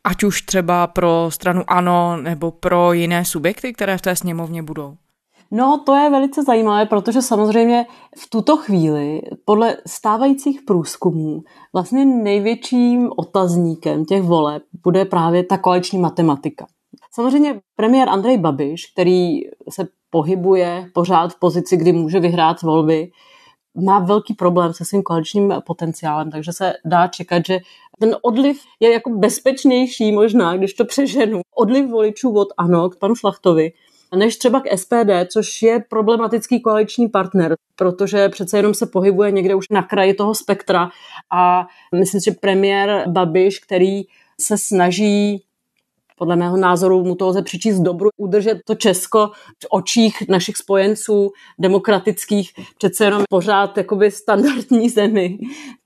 ať 0.04 0.24
už 0.24 0.42
třeba 0.42 0.88
pro 0.88 1.28
stranu 1.32 1.63
ANO 1.68 2.18
nebo 2.18 2.52
pro 2.52 2.94
jiné 2.94 3.26
subjekty, 3.26 3.74
které 3.74 3.98
v 3.98 4.02
té 4.02 4.16
sněmovně 4.16 4.63
budou? 4.63 4.98
No, 5.52 5.84
to 5.86 5.96
je 5.96 6.10
velice 6.10 6.44
zajímavé, 6.44 6.86
protože 6.86 7.22
samozřejmě 7.22 7.86
v 8.18 8.30
tuto 8.30 8.58
chvíli 8.58 9.22
podle 9.46 9.78
stávajících 9.88 10.62
průzkumů 10.62 11.44
vlastně 11.74 12.06
největším 12.06 13.10
otazníkem 13.18 14.06
těch 14.06 14.24
voleb 14.24 14.64
bude 14.84 15.06
právě 15.06 15.44
ta 15.44 15.58
koaliční 15.58 16.00
matematika. 16.00 16.66
Samozřejmě 17.12 17.62
premiér 17.76 18.10
Andrej 18.10 18.38
Babiš, 18.38 18.86
který 18.86 19.40
se 19.70 19.88
pohybuje 20.10 20.90
pořád 20.94 21.34
v 21.34 21.40
pozici, 21.40 21.78
kdy 21.78 21.94
může 21.94 22.20
vyhrát 22.20 22.62
volby, 22.62 23.12
má 23.76 24.00
velký 24.00 24.34
problém 24.34 24.74
se 24.74 24.86
svým 24.86 25.04
koaličním 25.04 25.54
potenciálem, 25.66 26.32
takže 26.32 26.54
se 26.54 26.74
dá 26.86 27.08
čekat, 27.08 27.46
že 27.46 27.60
ten 28.00 28.16
odliv 28.22 28.62
je 28.80 28.92
jako 28.92 29.10
bezpečnější 29.10 30.12
možná, 30.12 30.58
když 30.58 30.74
to 30.74 30.86
přeženu. 30.86 31.42
Odliv 31.56 31.90
voličů 31.90 32.34
od 32.34 32.48
ANO 32.58 32.90
k 32.90 33.00
panu 33.00 33.16
Šlachtovi, 33.16 33.72
než 34.15 34.38
třeba 34.38 34.62
k 34.62 34.78
SPD, 34.78 35.32
což 35.32 35.62
je 35.62 35.84
problematický 35.89 36.62
koaliční 36.62 37.10
partner, 37.10 37.56
protože 37.76 38.30
přece 38.30 38.58
jenom 38.58 38.74
se 38.74 38.86
pohybuje 38.86 39.32
někde 39.32 39.56
už 39.56 39.65
na 39.72 39.84
kraji 39.84 40.13
toho 40.13 40.36
spektra 40.36 40.89
a 41.32 41.67
myslím, 41.96 42.22
že 42.22 42.32
premiér 42.32 43.04
Babiš, 43.08 43.60
který 43.60 44.02
se 44.41 44.58
snaží 44.58 45.43
podle 46.17 46.36
mého 46.36 46.58
názoru 46.58 47.03
mu 47.03 47.15
to 47.15 47.27
lze 47.27 47.41
přičíst 47.41 47.82
dobru, 47.82 48.10
udržet 48.17 48.58
to 48.65 48.75
Česko 48.75 49.27
v 49.63 49.65
očích 49.69 50.27
našich 50.30 50.58
spojenců 50.58 51.32
demokratických 51.60 52.51
přece 52.77 53.06
jenom 53.06 53.23
pořád 53.30 53.77
jakoby 53.77 54.12
standardní 54.12 54.89
zemi, 54.97 55.38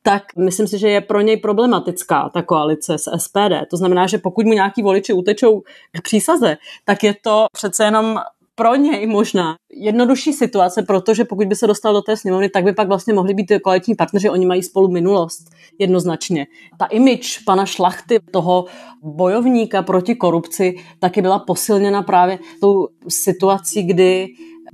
tak 0.04 0.24
myslím 0.38 0.68
si, 0.68 0.78
že 0.78 0.90
je 0.90 1.02
pro 1.02 1.22
něj 1.22 1.38
problematická 1.38 2.30
ta 2.30 2.42
koalice 2.42 2.98
s 2.98 3.18
SPD. 3.18 3.70
To 3.70 3.78
znamená, 3.78 4.08
že 4.08 4.18
pokud 4.18 4.46
mu 4.46 4.54
nějaký 4.54 4.82
voliči 4.84 5.14
utečou 5.14 5.62
k 5.92 6.02
přísaze, 6.02 6.58
tak 6.86 7.04
je 7.04 7.16
to 7.24 7.46
přece 7.54 7.84
jenom 7.84 8.20
pro 8.56 8.76
něj 8.76 9.08
možná 9.08 9.56
jednodušší 9.70 10.34
situace, 10.34 10.84
protože 10.84 11.26
pokud 11.26 11.48
by 11.48 11.56
se 11.56 11.68
dostal 11.68 11.94
do 11.94 12.02
té 12.02 12.18
sněmovny, 12.18 12.50
tak 12.50 12.64
by 12.64 12.74
pak 12.74 12.88
vlastně 12.88 13.14
mohli 13.14 13.34
být 13.34 13.52
koaliční 13.64 13.96
partneři, 13.96 14.30
oni 14.30 14.46
mají 14.46 14.64
spolu 14.64 14.88
minulost 14.88 15.50
jednoznačně. 15.80 16.48
Ta 16.78 16.86
image 16.86 17.40
pana 17.46 17.66
Šlachty, 17.66 18.20
toho 18.32 18.66
bojovníka 19.04 19.82
proti 19.82 20.16
korupci, 20.16 20.76
taky 21.00 21.22
byla 21.22 21.40
posilněna 21.40 22.02
právě 22.02 22.40
tou 22.62 22.88
situací, 23.08 23.84
kdy 23.84 24.28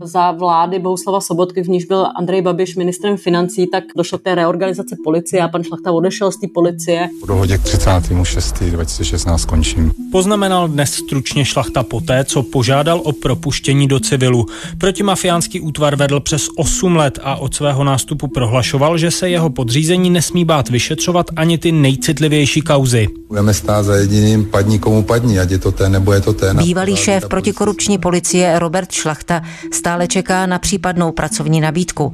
za 0.04 0.32
vlády 0.32 0.80
Bohuslava 0.80 1.22
Sobotky, 1.22 1.64
v 1.64 1.70
níž 1.70 1.86
byl 1.86 2.08
Andrej 2.16 2.42
Babiš 2.42 2.76
ministrem 2.76 3.18
financí, 3.18 3.68
tak 3.68 3.84
došlo 3.96 4.18
k 4.18 4.22
té 4.22 4.36
reorganizace 4.36 4.96
policie 5.04 5.42
a 5.42 5.48
pan 5.48 5.64
Šlachta 5.64 5.92
odešel 5.92 6.32
z 6.32 6.40
té 6.40 6.48
policie. 6.54 7.10
Po 7.20 7.26
dohodě 7.26 7.58
k 7.58 7.62
30.6.2016 7.62 9.38
skončím. 9.38 9.92
Poznamenal 10.12 10.68
dnes 10.68 10.94
stručně 10.94 11.46
Šlachta 11.46 11.84
poté, 11.84 12.26
co 12.26 12.44
požádal 12.44 13.02
o 13.04 13.12
propuštění 13.12 13.88
do 13.88 14.00
civilu. 14.00 14.46
Protimafiánský 14.78 15.62
útvar 15.62 15.96
vedl 15.96 16.20
přes 16.20 16.48
8 16.58 16.96
let 16.96 17.20
a 17.24 17.36
od 17.36 17.56
svého 17.56 17.84
nástupu 17.84 18.28
prohlašoval, 18.28 18.98
že 18.98 19.12
se 19.12 19.30
jeho 19.30 19.50
podřízení 19.50 20.10
nesmí 20.10 20.46
bát 20.46 20.70
vyšetřovat 20.70 21.26
ani 21.36 21.58
ty 21.58 21.72
nejcitlivější 21.72 22.62
kauzy. 22.62 23.08
Budeme 23.28 23.54
stát 23.54 23.84
za 23.84 23.96
jediným 23.96 24.46
padní 24.46 24.80
komu 24.80 25.04
padní, 25.04 25.40
ať 25.40 25.52
je 25.52 25.58
to 25.58 25.72
ten 25.72 25.92
nebo 25.92 26.14
je 26.14 26.22
to 26.22 26.34
ten. 26.34 26.58
Bývalý 26.58 26.96
šéf 26.96 27.28
protikorupční 27.28 27.98
policie 27.98 28.60
Robert 28.60 28.92
Šlachta 28.92 29.42
stále 29.88 30.08
čeká 30.08 30.46
na 30.46 30.60
případnou 30.60 31.12
pracovní 31.12 31.62
nabídku. 31.62 32.12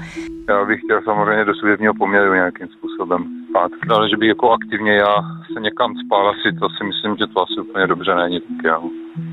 Já 0.49 0.65
bych 0.65 0.79
chtěl 0.79 1.01
samozřejmě 1.03 1.45
do 1.45 1.53
služebního 1.55 1.93
poměru 1.93 2.33
nějakým 2.33 2.67
způsobem 2.67 3.25
zpátky, 3.53 3.87
ale 3.89 4.09
že 4.09 4.17
bych 4.17 4.29
jako 4.29 4.51
aktivně 4.51 4.93
já 4.93 5.15
se 5.53 5.59
někam 5.61 5.93
spál 6.05 6.29
asi, 6.29 6.47
to 6.59 6.67
si 6.77 6.83
myslím, 6.89 7.11
že 7.19 7.25
to 7.33 7.37
asi 7.45 7.69
úplně 7.69 7.87
dobře 7.87 8.15
není. 8.15 8.39
Tak 8.39 8.59
já, 8.65 8.77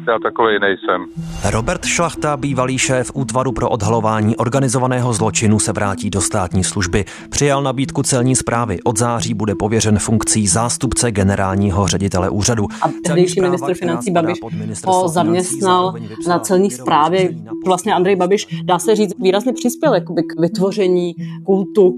já 0.09 0.19
takový 0.19 0.59
nejsem. 0.61 1.07
Robert 1.51 1.85
Šlachta, 1.85 2.37
bývalý 2.37 2.79
šéf 2.79 3.11
útvaru 3.15 3.53
pro 3.53 3.69
odhalování 3.69 4.37
organizovaného 4.37 5.13
zločinu, 5.13 5.59
se 5.59 5.73
vrátí 5.73 6.11
do 6.11 6.21
státní 6.21 6.65
služby. 6.65 7.05
Přijal 7.31 7.63
nabídku 7.63 8.03
celní 8.03 8.37
zprávy. 8.37 8.79
Od 8.85 8.99
září 8.99 9.35
bude 9.35 9.55
pověřen 9.55 9.99
funkcí 9.99 10.47
zástupce 10.47 11.11
generálního 11.11 11.87
ředitele 11.87 12.31
úřadu. 12.31 12.67
A 12.83 12.89
tehdejší 13.05 13.41
ministr 13.41 13.75
financí 13.75 14.11
Babiš 14.11 14.39
ho 14.87 15.09
zaměstnal 15.09 15.95
na 16.29 16.39
celní 16.39 16.71
zprávě. 16.71 17.31
Vlastně 17.67 17.95
Andrej 17.95 18.17
Babiš, 18.17 18.47
dá 18.65 18.79
se 18.79 18.97
říct, 18.97 19.15
výrazně 19.19 19.53
přispěl 19.53 20.01
k 20.01 20.41
vytvoření 20.41 21.15
kultu 21.47 21.95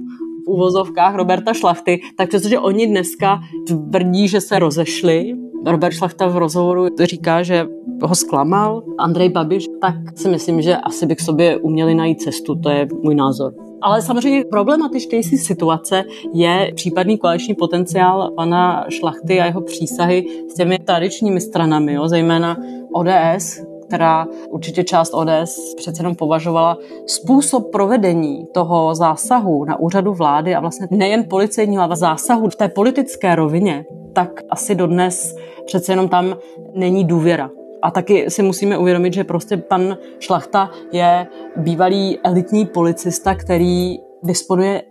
v 0.47 0.49
úvozovkách 0.49 1.15
Roberta 1.15 1.53
Šlachty, 1.53 2.01
tak 2.17 2.29
přestože 2.29 2.59
oni 2.59 2.87
dneska 2.87 3.41
tvrdí, 3.67 4.29
že 4.29 4.41
se 4.41 4.59
rozešli, 4.59 5.35
Robert 5.67 5.93
Šlachta 5.93 6.27
v 6.27 6.37
rozhovoru 6.37 6.87
říká, 7.03 7.43
že 7.43 7.67
ho 8.03 8.15
zklamal 8.15 8.83
Andrej 8.99 9.29
Babiš, 9.29 9.67
tak 9.81 9.95
si 10.15 10.29
myslím, 10.29 10.63
že 10.63 10.77
asi 10.77 11.07
by 11.07 11.17
k 11.17 11.21
sobě 11.21 11.57
uměli 11.57 11.95
najít 11.95 12.21
cestu, 12.21 12.55
to 12.55 12.71
je 12.71 12.89
můj 13.03 13.15
názor. 13.15 13.55
Ale 13.83 14.03
samozřejmě 14.03 14.45
problematičtější 14.51 15.39
situace 15.39 16.05
je 16.35 16.73
případný 16.75 17.19
koaliční 17.19 17.55
potenciál 17.55 18.31
pana 18.37 18.87
Šlachty 18.89 19.41
a 19.41 19.47
jeho 19.47 19.61
přísahy 19.61 20.25
s 20.49 20.55
těmi 20.55 20.79
tradičními 20.79 21.41
stranami, 21.41 21.93
jo, 21.93 22.09
zejména 22.09 22.57
ODS, 22.93 23.72
která 23.93 24.27
určitě 24.49 24.85
část 24.85 25.15
ODS 25.15 25.75
přece 25.77 26.01
jenom 26.01 26.15
považovala 26.15 26.79
způsob 27.07 27.71
provedení 27.73 28.47
toho 28.53 28.95
zásahu 28.95 29.65
na 29.65 29.81
úřadu 29.81 30.15
vlády 30.15 30.55
a 30.55 30.61
vlastně 30.61 30.87
nejen 30.91 31.25
policejního, 31.29 31.83
ale 31.83 31.97
zásahu 31.97 32.49
v 32.49 32.57
té 32.57 32.69
politické 32.69 33.35
rovině, 33.35 33.85
tak 34.13 34.41
asi 34.51 34.75
dodnes 34.75 35.37
přece 35.67 35.93
jenom 35.93 36.09
tam 36.09 36.37
není 36.75 37.05
důvěra. 37.05 37.51
A 37.83 37.91
taky 37.91 38.31
si 38.31 38.43
musíme 38.43 38.79
uvědomit, 38.79 39.13
že 39.13 39.25
prostě 39.25 39.57
pan 39.57 39.97
Šlachta 40.19 40.71
je 40.93 41.27
bývalý 41.57 42.19
elitní 42.25 42.67
policista, 42.67 43.35
který 43.35 43.99
disponuje 44.23 44.83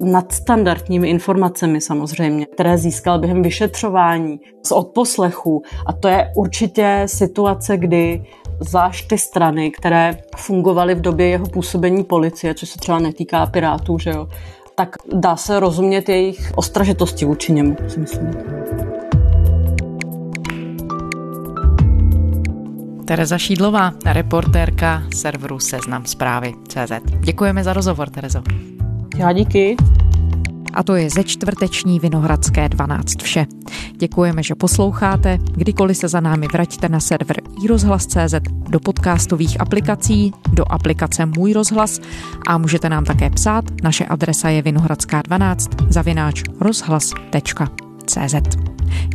nadstandardními 0.00 1.08
informacemi 1.10 1.80
samozřejmě, 1.80 2.46
které 2.46 2.78
získal 2.78 3.18
během 3.18 3.42
vyšetřování 3.42 4.40
z 4.66 4.72
odposlechu. 4.72 5.62
A 5.86 5.92
to 5.92 6.08
je 6.08 6.32
určitě 6.36 7.02
situace, 7.06 7.76
kdy 7.76 8.24
zvlášť 8.60 9.08
ty 9.08 9.18
strany, 9.18 9.70
které 9.70 10.18
fungovaly 10.36 10.94
v 10.94 11.00
době 11.00 11.28
jeho 11.28 11.46
působení 11.46 12.04
policie, 12.04 12.54
což 12.54 12.68
se 12.68 12.78
třeba 12.78 12.98
netýká 12.98 13.46
Pirátů, 13.46 13.98
že 13.98 14.10
jo, 14.10 14.28
tak 14.74 14.96
dá 15.14 15.36
se 15.36 15.60
rozumět 15.60 16.08
jejich 16.08 16.52
ostražitosti 16.56 17.24
vůči 17.24 17.52
němu, 17.52 17.76
si 17.88 18.00
myslím. 18.00 18.30
Tereza 23.06 23.38
Šídlová, 23.38 23.92
reportérka 24.06 25.02
serveru 25.14 25.58
Seznam 25.58 26.06
zprávy 26.06 26.54
CZ. 26.68 26.92
Děkujeme 27.20 27.64
za 27.64 27.72
rozhovor, 27.72 28.10
Terezo. 28.10 28.42
Já 29.16 29.32
díky. 29.32 29.76
A 30.74 30.82
to 30.82 30.94
je 30.94 31.10
ze 31.10 31.24
čtvrteční 31.24 32.00
Vinohradské 32.00 32.68
12 32.68 33.22
vše. 33.22 33.46
Děkujeme, 33.92 34.42
že 34.42 34.54
posloucháte. 34.54 35.38
Kdykoliv 35.52 35.96
se 35.96 36.08
za 36.08 36.20
námi 36.20 36.46
vraťte 36.52 36.88
na 36.88 37.00
server 37.00 37.36
iRozhlas.cz 37.64 38.34
do 38.68 38.80
podcastových 38.80 39.60
aplikací, 39.60 40.32
do 40.52 40.72
aplikace 40.72 41.26
Můj 41.26 41.52
rozhlas 41.52 42.00
a 42.46 42.58
můžete 42.58 42.88
nám 42.88 43.04
také 43.04 43.30
psát. 43.30 43.64
Naše 43.82 44.04
adresa 44.04 44.48
je 44.48 44.62
vinohradská 44.62 45.22
12 45.22 45.70
zavináč 45.88 46.42
rozhlas.cz. 46.60 48.34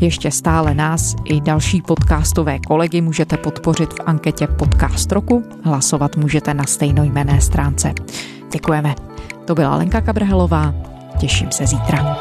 Ještě 0.01 0.31
stále 0.31 0.73
nás 0.73 1.15
i 1.25 1.41
další 1.41 1.81
podcastové 1.81 2.59
kolegy 2.59 3.01
můžete 3.01 3.37
podpořit 3.37 3.93
v 3.93 3.99
anketě 4.05 4.47
Podcast 4.47 5.11
roku. 5.11 5.43
Hlasovat 5.63 6.17
můžete 6.17 6.53
na 6.53 6.63
stejnojmené 6.63 7.41
stránce. 7.41 7.93
Děkujeme. 8.51 9.10
To 9.51 9.55
byla 9.55 9.75
Lenka 9.75 10.01
Kabrhelová. 10.01 10.73
Těším 11.19 11.51
se 11.51 11.67
zítra. 11.67 12.17